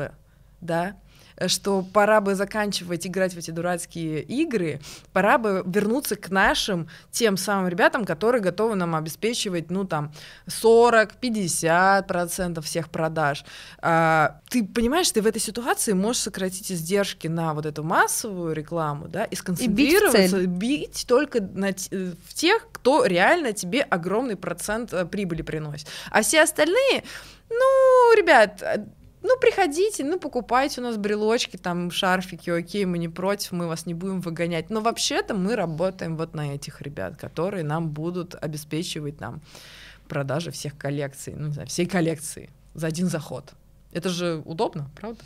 [0.66, 0.96] да,
[1.38, 4.80] э, что пора бы заканчивать играть в эти дурацкие игры,
[5.14, 10.12] пора бы вернуться к нашим тем самым ребятам, которые готовы нам обеспечивать, ну, там,
[10.48, 13.46] 40-50% всех продаж.
[13.80, 19.08] А, ты понимаешь, ты в этой ситуации можешь сократить издержки на вот эту массовую рекламу,
[19.08, 20.46] да, и сконцентрироваться, цель.
[20.46, 25.88] бить только на в тех, кто реально тебе огромный процент э, прибыли приносит.
[26.12, 27.04] А все остальные,
[27.50, 28.64] ну, ребят,
[29.26, 33.86] ну, приходите, ну, покупайте у нас брелочки, там, шарфики, окей, мы не против, мы вас
[33.86, 34.70] не будем выгонять.
[34.70, 39.42] Но вообще-то мы работаем вот на этих ребят, которые нам будут обеспечивать нам
[40.08, 43.54] продажи всех коллекций, ну, не знаю, всей коллекции за один заход.
[43.92, 45.22] Это же удобно, правда?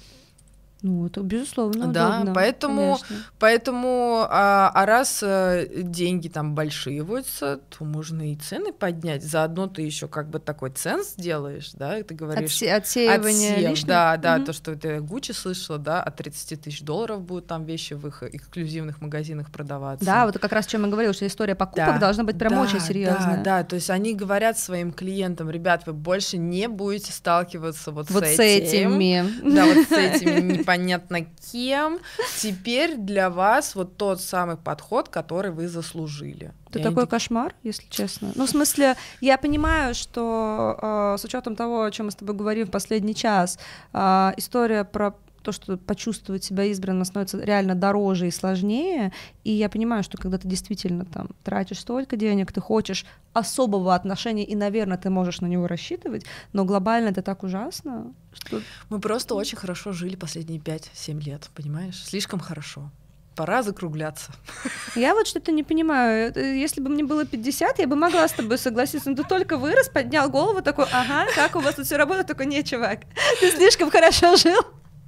[0.82, 3.17] Ну, это безусловно да, удобно, поэтому, конечно.
[3.38, 9.21] поэтому, а, а раз э, деньги там большие водятся, то можно и цены поднять.
[9.23, 12.51] Заодно ты еще как бы такой ценз делаешь, да, и ты говоришь.
[12.51, 13.88] Отсе- отсеивание отсев, лишнего?
[13.88, 14.45] Да, да, Мгм.
[14.45, 18.23] то, что ты Гуччи слышала, да, от 30 тысяч долларов будут там вещи в их
[18.23, 20.05] эксклюзивных магазинах продаваться.
[20.05, 22.53] Да, вот как раз о чем я говорила, что история покупок Да, должна быть прям
[22.53, 23.38] да, очень серьезная.
[23.38, 28.09] Да, да, то есть они говорят своим клиентам, ребят, вы больше не будете сталкиваться вот,
[28.09, 28.97] Вот с с этим.
[28.97, 29.53] этими.
[29.55, 31.99] Да, вот с этими непонятно кем.
[32.38, 36.53] Теперь для вас вот тот самый подход, который вы заслужили.
[36.70, 38.32] Это такой такие, кошмар, если честно.
[38.36, 42.36] Ну, в смысле, я понимаю, что э, с учетом того, о чем мы с тобой
[42.36, 43.57] говорим в последний час,
[43.93, 49.11] э, история про то, что почувствовать себя избранным становится реально дороже и сложнее.
[49.43, 54.43] И я понимаю, что когда ты действительно там тратишь столько денег, ты хочешь особого отношения,
[54.43, 59.35] и, наверное, ты можешь на него рассчитывать, но глобально это так ужасно, что Мы просто
[59.35, 62.03] очень хорошо жили последние 5-7 лет, понимаешь?
[62.03, 62.91] Слишком хорошо.
[63.35, 64.33] Пора закругляться.
[64.95, 66.33] Я вот что-то не понимаю.
[66.35, 69.09] Если бы мне было 50, я бы могла с тобой согласиться.
[69.09, 72.27] Но ты только вырос, поднял голову, такой, ага, как у вас тут все работает?
[72.27, 72.99] Такой, нет, чувак,
[73.39, 74.61] ты слишком хорошо жил.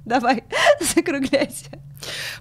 [0.04, 0.44] Давай,
[0.94, 1.70] закругляйся.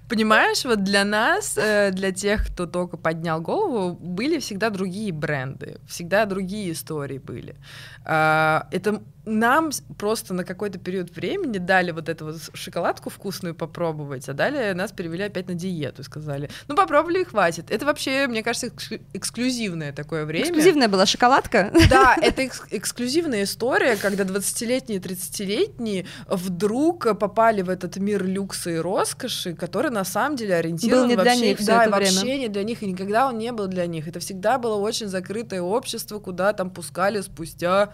[0.10, 5.78] Понимаешь, вот для нас, э, для тех, кто только поднял голову, были всегда другие бренды,
[5.88, 7.56] всегда другие истории были.
[8.04, 14.28] А, Это нам просто на какой-то период времени дали вот эту вот шоколадку вкусную попробовать,
[14.30, 17.70] а далее нас перевели опять на диету и сказали, ну попробовали и хватит.
[17.70, 20.46] Это вообще, мне кажется, эксклю- эксклюзивное такое время.
[20.46, 21.72] Эксклюзивная была шоколадка.
[21.90, 28.78] Да, это экс- эксклюзивная история, когда 20-летние, 30-летние вдруг попали в этот мир люкса и
[28.78, 32.12] роскоши, который на самом деле ориентирован Был не для вообще, них всё да, это время.
[32.14, 34.08] вообще не для них, и никогда он не был для них.
[34.08, 37.92] Это всегда было очень закрытое общество, куда там пускали спустя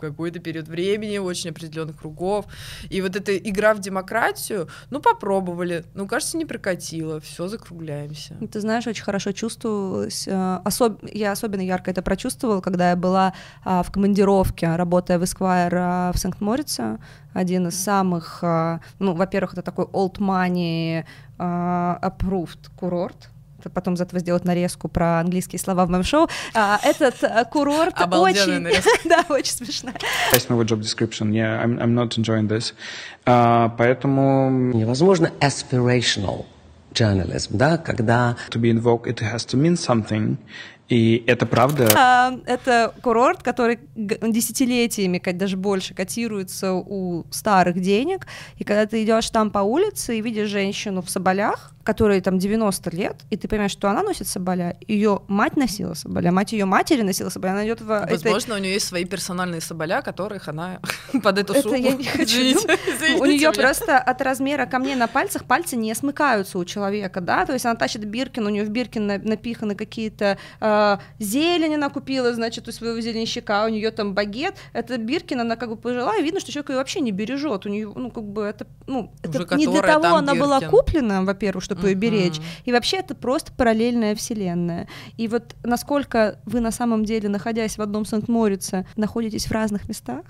[0.00, 2.46] какой-то период времени, очень определенных кругов.
[2.88, 8.34] И вот эта игра в демократию, ну, попробовали, ну, кажется, не прокатило, все, закругляемся.
[8.52, 10.26] Ты знаешь, очень хорошо чувствовалось.
[10.26, 10.32] э,
[10.64, 13.32] особ- Я особенно ярко это прочувствовала, когда я была
[13.64, 16.98] а, в командировке, работая в Esquire а, в Санкт-Морице.
[17.34, 21.04] Один из самых, а, ну, во-первых, это такой old money
[22.02, 23.30] approved курорт,
[23.68, 26.28] потом из этого сделать нарезку про английские слова в моем шоу.
[26.54, 28.82] А, этот а, курорт Обалденная очень...
[29.08, 29.90] да, очень смешно.
[30.32, 32.72] Based on my job description, yeah, I'm, I'm not enjoying this.
[33.26, 34.50] А, поэтому...
[34.72, 36.46] Невозможно aspirational
[36.94, 38.36] journalism, да, когда...
[38.50, 40.36] To be invoked, it has to mean something.
[40.90, 41.88] И это правда.
[41.96, 48.26] А, Это курорт, который десятилетиями, даже больше, котируется у старых денег.
[48.58, 52.90] И когда ты идешь там по улице и видишь женщину в соболях, которой там 90
[52.96, 57.02] лет, и ты понимаешь, что она носит соболя, ее мать носила соболя, мать ее матери
[57.02, 60.78] носила соболя, она идет в этой- Возможно, у нее есть свои персональные соболя, которых она
[61.24, 61.74] под эту Это сумму...
[61.76, 63.52] я не хочу Извините, извините У нее меня.
[63.52, 67.74] просто от размера камней на пальцах пальцы не смыкаются у человека, да, то есть она
[67.74, 72.72] тащит Биркин, у нее в Биркин на- напиханы какие-то э, зелень она купила, значит, у
[72.72, 76.52] своего зеленщика, у нее там багет, это Биркин, она как бы пожила, и видно, что
[76.52, 79.66] человек ее вообще не бережет, у нее, ну, как бы это, ну, Уже это не
[79.66, 80.70] для того она была Биркин.
[80.70, 81.98] куплена, во-первых, чтобы Мгм.
[81.98, 84.88] беречь, и вообще это просто параллельная вселенная.
[85.16, 90.24] И вот насколько вы на самом деле, находясь в одном Сент-Морице, находитесь в разных местах,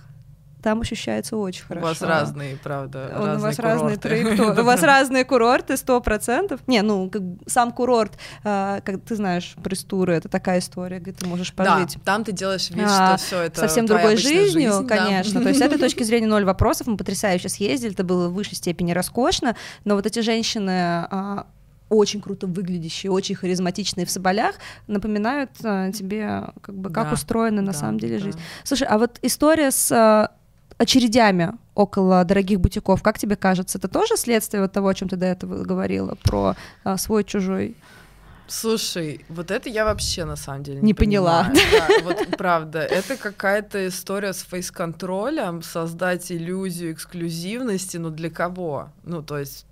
[0.62, 1.86] там ощущается очень У хорошо.
[1.86, 4.00] вас разные, правда, Он- разные у вас разные курорты.
[4.08, 4.60] траектории.
[4.60, 6.60] У вас разные курорты, сто процентов.
[6.66, 11.26] Не, ну, как сам курорт, а, как ты знаешь, Пристуры, это такая история, где ты
[11.26, 11.96] можешь Да, пожить.
[12.04, 14.96] там ты делаешь вид, а, что все это совсем другой жизнью, жизнь, да.
[14.96, 15.40] конечно.
[15.40, 16.86] То есть с этой точки зрения ноль вопросов.
[16.86, 20.70] Мы потрясающе съездили, это было в высшей степени роскошно, но вот эти женщины
[21.10, 21.46] а,
[21.88, 24.54] очень круто выглядящие, очень харизматичные в соболях,
[24.86, 28.24] напоминают а, тебе, как бы, как Да, устроена на да, самом деле да.
[28.24, 28.38] жизнь.
[28.62, 30.30] Слушай, а вот история с
[30.80, 35.16] очередями около дорогих бутиков, как тебе кажется, это тоже следствие вот того, о чем ты
[35.16, 37.76] до этого говорила, про а, свой-чужой?
[38.48, 41.52] Слушай, вот это я вообще на самом деле Не не, поняла.
[41.54, 48.88] Да, вот правда, это какая-то история с фейс-контролем, создать иллюзию эксклюзивности, но для кого?
[49.04, 49.66] Ну, то есть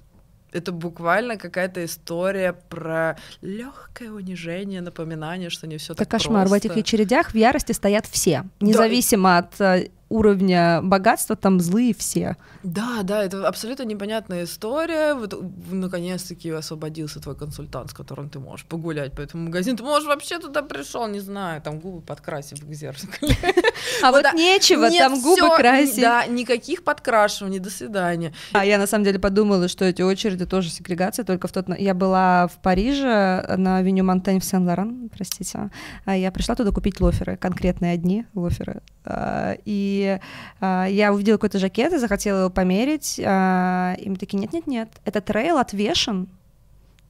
[0.53, 6.47] это буквально какая-то история про легкое унижение, напоминание, что не все Это так кошмар.
[6.47, 6.69] В просто.
[6.69, 12.37] этих очередях в ярости стоят все, независимо от э, уровня богатства, там злые все.
[12.63, 15.15] Да, да, это абсолютно непонятная история.
[15.15, 15.39] Вот
[15.71, 19.77] наконец-таки освободился твой консультант, с которым ты можешь погулять по этому магазину.
[19.77, 23.37] Ты можешь вообще туда пришел, не знаю, там губы подкрасив в зеркале.
[24.03, 26.01] А вот да, нечего там губы красить.
[26.01, 28.33] Да, никаких подкрашиваний, до свидания.
[28.53, 31.67] А я на самом деле подумала, что эти очереди тоже сегрегация, только в тот...
[31.79, 35.71] Я была в Париже на авеню Монтень в Сен-Лоран, простите.
[36.05, 38.83] А Я пришла туда купить лоферы, конкретные одни лоферы.
[39.05, 39.57] А,
[39.99, 40.21] И
[40.61, 43.21] а, я увидела какой-то жакет и захотела его померить.
[43.25, 46.29] а, И мы такие, нет-нет-нет, этот трейл отвешен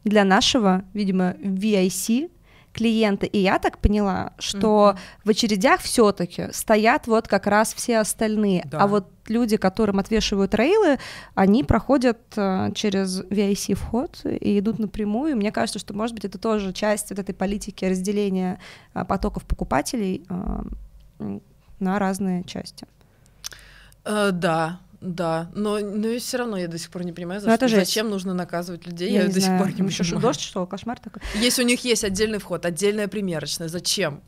[0.05, 2.31] для нашего, видимо, VIC
[2.73, 3.27] клиента.
[3.27, 8.65] И я так поняла, что в очередях все-таки стоят вот как раз все остальные.
[8.71, 8.79] Да.
[8.83, 10.99] А вот люди, которым отвешивают рейлы,
[11.35, 15.37] они проходят э, через VIC вход и идут напрямую.
[15.37, 18.61] Мне кажется, что, может быть, это тоже часть вот этой политики разделения
[18.95, 21.43] а, потоков покупателей м,
[21.81, 22.87] на разные части.
[24.05, 27.49] Э, Да, да, но, но и все равно я до сих пор не понимаю, за
[27.49, 30.23] Ну, что- зачем нужно наказывать людей, Я я, до знаю, сих пор не ещё понимаю.
[30.23, 31.23] дождь, что, кошмар такой.
[31.37, 34.21] Если у них есть отдельный вход, отдельная примерочная, зачем?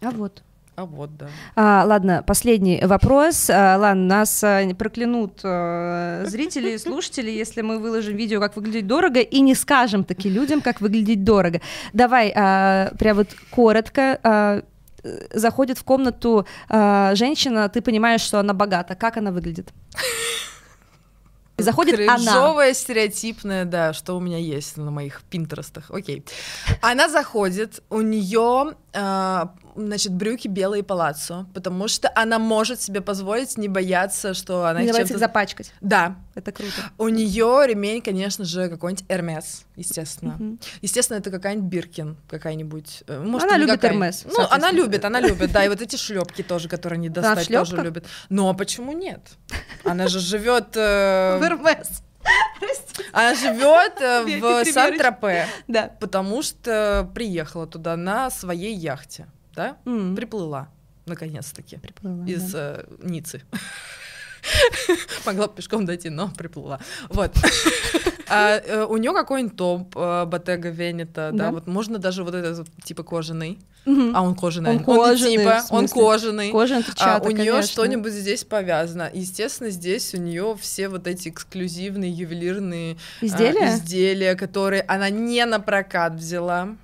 [0.00, 0.42] А вот.
[0.76, 1.28] А вот, да.
[1.56, 3.50] А, ладно, последний вопрос.
[3.50, 8.86] А, ладно, нас а, проклянут а, зрители и слушатели, если мы выложим видео, как выглядеть
[8.86, 11.60] дорого, и не скажем таки людям, как выглядеть дорого.
[11.92, 14.18] Давай, а, прям вот коротко.
[14.22, 14.62] а,
[15.32, 18.94] заходит в комнату а, женщина, ты понимаешь, что она богата.
[18.94, 19.72] Как она выглядит?
[21.58, 22.16] Заходит она.
[22.16, 25.90] Кринжовая, стереотипная, да, что у меня есть на моих пинтерестах.
[25.90, 26.24] Окей.
[26.80, 33.68] Она заходит, у нее, значит, брюки белые палаццо, потому что она может себе позволить не
[33.68, 35.24] бояться, что она Не их давайте чем-то...
[35.24, 35.72] их запачкать.
[35.80, 36.16] Да.
[36.34, 36.72] Это круто.
[36.98, 40.32] У нее ремень, конечно же, какой-нибудь Эрмес, естественно.
[40.38, 40.58] Мгм.
[40.82, 43.04] Естественно, это какая-нибудь Биркин, какая-нибудь.
[43.06, 43.92] э, Может, Она любит какая.
[43.92, 47.48] Hermes, Ну, она любит, она любит, да, и вот эти шлепки тоже, которые не достать,
[47.48, 48.06] тоже любит.
[48.30, 49.20] А почему нет?
[49.84, 50.76] Она же живет.
[50.76, 52.02] э, В Hermes.
[53.12, 54.64] Она живет э, в.
[54.72, 55.90] Сан-Тропе, Да.
[56.00, 59.78] потому что приехала туда на своей яхте, да?
[59.86, 60.14] М.
[60.14, 60.68] Приплыла,
[61.06, 62.82] наконец-таки, Приплыла, из да.
[62.82, 63.42] э, Ниццы.
[65.26, 66.80] Могла бы пешком дойти, но приплыла.
[67.08, 67.32] Вот.
[68.32, 71.50] А, э, у нее какой-нибудь топ э, Bottega Veneta, да, Да.
[71.50, 74.12] вот можно даже вот этот типа кожаный, Мгм.
[74.14, 76.02] а он кожаный, Он кожаный, типа, в он смысле?
[76.04, 76.52] кожаный.
[76.52, 79.10] Кожаная А, у нее что-нибудь здесь повязано.
[79.12, 83.70] Естественно, здесь у нее все вот эти эксклюзивные ювелирные а, Изделия?
[83.74, 86.76] изделия, которые она не на прокат взяла.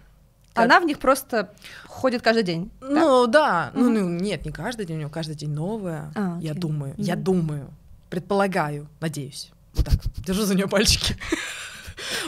[0.54, 1.52] Она в них просто
[1.96, 2.70] ходит каждый день.
[2.80, 2.86] да?
[2.88, 3.94] Ну да, ну, Мгм.
[3.94, 6.12] ну нет, не каждый день, у нее каждый день новое.
[6.14, 6.60] А, я окей.
[6.60, 7.24] думаю, я Мгм.
[7.24, 7.70] думаю,
[8.10, 9.50] предполагаю, надеюсь.
[9.74, 9.94] Вот так,
[10.24, 11.16] держу за нее пальчики.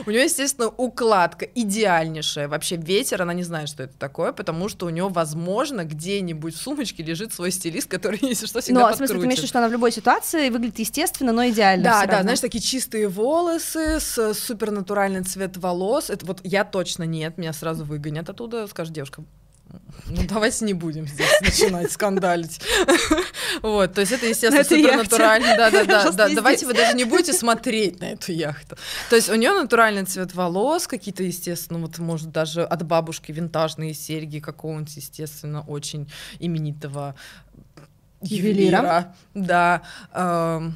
[0.06, 2.48] У нее, естественно, укладка идеальнейшая.
[2.48, 6.60] Вообще ветер, она не знает, что это такое, потому что у нее, возможно, где-нибудь в
[6.60, 9.42] сумочке лежит свой стилист, который, если что, всегда Ну, а в смысле, ты имеешь в
[9.42, 11.84] виду, что она в любой ситуации выглядит естественно, но идеально.
[11.84, 12.22] Да, да, равно?
[12.22, 16.08] знаешь, такие чистые волосы с супернатуральный цвет волос.
[16.10, 19.22] Это вот я точно нет, меня сразу выгонят оттуда, скажет девушка.
[20.06, 22.60] Ну, давайте не будем здесь начинать скандалить.
[23.62, 25.04] Вот, то есть это, естественно, этой яхте.
[25.04, 25.56] супернатурально.
[25.56, 26.28] Да, да, да, да.
[26.34, 28.76] Давайте вы даже не будете смотреть на эту яхту.
[29.10, 33.92] То есть у нее натуральный цвет волос, какие-то, естественно, вот, может, даже от бабушки винтажные
[33.94, 37.14] серьги какого-нибудь, естественно, очень именитого
[38.22, 39.14] Ювелира.
[39.34, 39.82] ювелира.
[40.14, 40.72] Да.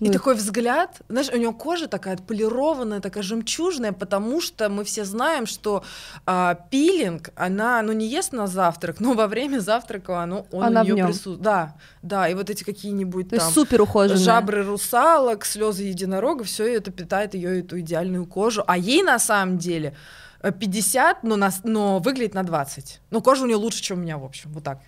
[0.00, 4.84] И Ну такой взгляд, знаешь, у него кожа такая отполированная, такая жемчужная, потому что мы
[4.84, 5.82] все знаем, что
[6.24, 10.82] а, пилинг, она, ну, не ест на завтрак, но во время завтрака оно, он Она
[10.82, 11.40] у нее присутствует.
[11.40, 14.22] Да, да, и вот эти какие-нибудь там супер ухоженная.
[14.22, 18.62] жабры русалок, слезы единорога, все это питает ее эту идеальную кожу.
[18.66, 19.96] А ей на самом деле
[20.42, 23.00] э, 50, но, на, но выглядит на 20.
[23.10, 24.78] Но кожа у нее лучше, чем у меня, в общем, вот так.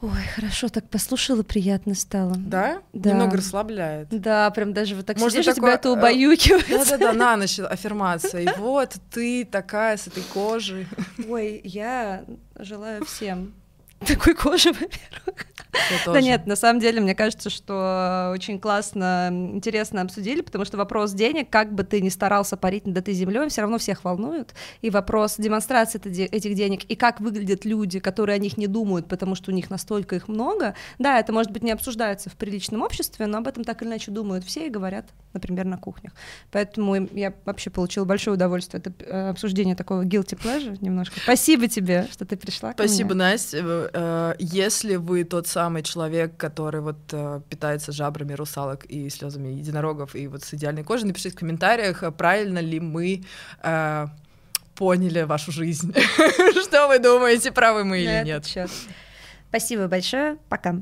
[0.00, 2.34] Ой, хорошо, так послушала, приятно стало.
[2.36, 2.82] Да?
[2.92, 3.10] Да.
[3.10, 4.08] Немного расслабляет.
[4.10, 6.68] Да, прям даже вот так Можно сидишь, такое, тебя это э, убаюкивает.
[6.68, 8.42] Да-да-да, на ночь аффирмация.
[8.42, 10.86] И вот ты такая с этой кожей.
[11.28, 12.24] Ой, я
[12.58, 13.54] желаю всем
[14.06, 15.46] такой кожи, во-первых.
[16.06, 21.12] Да нет, на самом деле, мне кажется, что очень классно, интересно обсудили, потому что вопрос
[21.12, 24.54] денег, как бы ты ни старался парить над этой землей, все равно всех волнует.
[24.80, 28.66] И вопрос демонстрации это де- этих денег, и как выглядят люди, которые о них не
[28.66, 30.74] думают, потому что у них настолько их много.
[30.98, 34.10] Да, это, может быть, не обсуждается в приличном обществе, но об этом так или иначе
[34.10, 36.12] думают все и говорят, например, на кухнях.
[36.50, 41.20] Поэтому я вообще получила большое удовольствие от э, обсуждения такого guilty pleasure немножко.
[41.20, 42.72] Спасибо тебе, что ты пришла.
[42.72, 43.58] Спасибо, Настя.
[43.58, 49.48] Э, э, Если вы тот самый человек, который вот э, питается жабрами русалок и слезами
[49.48, 53.24] единорогов и вот с идеальной кожей, напишите в комментариях, э, правильно ли мы
[53.62, 54.06] э,
[54.74, 55.92] поняли вашу жизнь.
[56.62, 58.44] Что вы думаете, правы мы или нет?
[59.48, 60.36] Спасибо большое.
[60.48, 60.76] Пока.